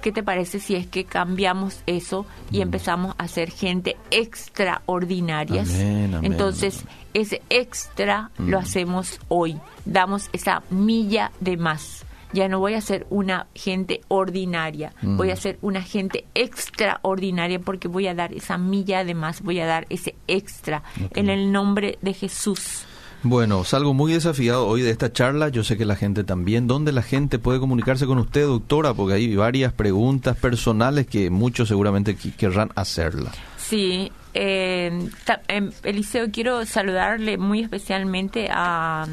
¿Qué 0.03 0.13
te 0.13 0.23
parece 0.23 0.61
si 0.61 0.77
es 0.77 0.87
que 0.87 1.05
cambiamos 1.05 1.81
eso 1.87 2.27
y 2.53 2.61
empezamos 2.61 3.17
a 3.19 3.27
ser 3.27 3.51
gente? 3.51 3.97
Mm. 4.13 5.81
Amén, 5.81 6.15
amén, 6.15 6.33
Entonces, 6.33 6.83
amén. 6.83 6.95
ese 7.15 7.43
extra 7.51 8.31
Mm. 8.39 8.49
lo 8.51 8.59
hacemos 8.61 9.19
hoy. 9.27 9.57
Damos 9.85 10.29
esa 10.33 10.63
milla 10.71 11.33
de 11.41 11.57
más. 11.57 12.05
Ya 12.37 12.49
no 12.49 12.59
voy 12.61 12.75
a 12.75 12.81
ser 12.81 13.07
una 13.11 13.47
gente 13.55 14.01
ordinaria, 14.09 14.93
Mm. 15.03 15.17
voy 15.17 15.31
a 15.31 15.37
ser 15.37 15.59
una 15.63 15.81
gente 15.83 16.25
extraordinaria 16.35 17.59
porque 17.61 17.89
voy 17.89 18.07
a 18.09 18.15
dar 18.15 18.33
esa 18.35 18.59
milla 18.59 19.05
de 19.05 19.15
más, 19.15 19.41
voy 19.43 19.61
a 19.61 19.67
dar 19.67 19.87
ese 19.89 20.15
extra 20.29 20.83
en 21.15 21.29
el 21.31 21.51
nombre 21.51 21.99
de 22.03 22.13
Jesús. 22.13 22.85
Bueno, 23.23 23.65
salgo 23.65 23.93
muy 23.95 24.13
desafiado 24.13 24.67
hoy 24.67 24.83
de 24.83 24.91
esta 24.91 25.11
charla. 25.13 25.49
Yo 25.49 25.65
sé 25.65 25.77
que 25.77 25.85
la 25.85 25.97
gente 25.97 26.23
también. 26.23 26.67
¿Dónde 26.69 26.93
la 26.93 27.03
gente 27.03 27.39
puede 27.39 27.59
comunicarse 27.59 28.07
con 28.07 28.19
usted, 28.19 28.43
doctora? 28.47 28.95
Porque 28.95 29.15
hay 29.15 29.35
varias 29.35 29.73
preguntas 29.73 30.37
personales 30.37 31.07
que 31.07 31.31
muchos 31.31 31.67
seguramente 31.69 32.15
querrán 32.15 32.71
hacerla. 32.77 33.33
Sí, 33.57 34.13
eh, 34.35 35.09
ta- 35.25 35.41
em, 35.49 35.73
Eliseo, 35.83 36.31
quiero 36.31 36.65
saludarle 36.67 37.37
muy 37.39 37.61
especialmente 37.63 38.49
a, 38.53 39.07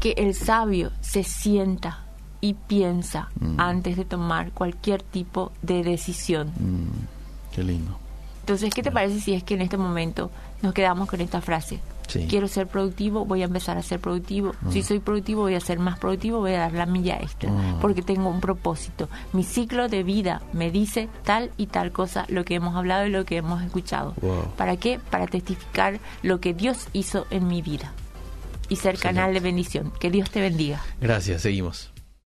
que 0.00 0.12
el 0.16 0.34
sabio 0.34 0.90
se 1.00 1.22
sienta 1.22 2.00
y 2.40 2.54
piensa 2.54 3.28
Mm. 3.38 3.60
antes 3.60 3.96
de 3.96 4.04
tomar 4.04 4.50
cualquier 4.50 5.02
tipo 5.02 5.52
de 5.62 5.82
decisión. 5.84 6.48
Mm, 6.58 7.54
qué 7.54 7.62
lindo. 7.62 7.96
Entonces, 8.40 8.74
¿qué 8.74 8.82
te 8.82 8.90
parece 8.90 9.20
si 9.20 9.32
es 9.34 9.42
que 9.44 9.54
en 9.54 9.62
este 9.62 9.76
momento 9.78 10.30
nos 10.62 10.74
quedamos 10.74 11.08
con 11.08 11.20
esta 11.20 11.40
frase? 11.40 11.78
Sí. 12.06 12.26
Quiero 12.28 12.48
ser 12.48 12.66
productivo, 12.66 13.24
voy 13.24 13.42
a 13.42 13.46
empezar 13.46 13.76
a 13.78 13.82
ser 13.82 13.98
productivo. 14.00 14.54
Si 14.70 14.82
soy 14.82 14.98
productivo, 15.00 15.42
voy 15.42 15.54
a 15.54 15.60
ser 15.60 15.78
más 15.78 15.98
productivo, 15.98 16.38
voy 16.40 16.52
a 16.52 16.58
dar 16.60 16.72
la 16.72 16.86
milla 16.86 17.16
extra, 17.18 17.50
Mm. 17.50 17.80
porque 17.80 18.02
tengo 18.02 18.28
un 18.28 18.40
propósito. 18.40 19.08
Mi 19.32 19.42
ciclo 19.42 19.88
de 19.88 20.02
vida 20.02 20.42
me 20.52 20.70
dice 20.70 21.08
tal 21.24 21.50
y 21.56 21.66
tal 21.66 21.92
cosa, 21.92 22.26
lo 22.28 22.44
que 22.44 22.54
hemos 22.56 22.76
hablado 22.76 23.06
y 23.06 23.10
lo 23.10 23.24
que 23.24 23.38
hemos 23.38 23.62
escuchado. 23.62 24.14
Wow. 24.20 24.48
¿Para 24.56 24.76
qué? 24.76 25.00
Para 25.10 25.26
testificar 25.26 25.98
lo 26.22 26.40
que 26.40 26.52
Dios 26.54 26.88
hizo 26.92 27.26
en 27.30 27.48
mi 27.48 27.62
vida 27.62 27.92
y 28.68 28.76
ser 28.76 28.98
canal 28.98 29.32
de 29.34 29.40
bendición. 29.40 29.92
Que 29.98 30.10
Dios 30.10 30.30
te 30.30 30.40
bendiga. 30.40 30.80
Gracias, 31.00 31.42
seguimos. 31.42 31.90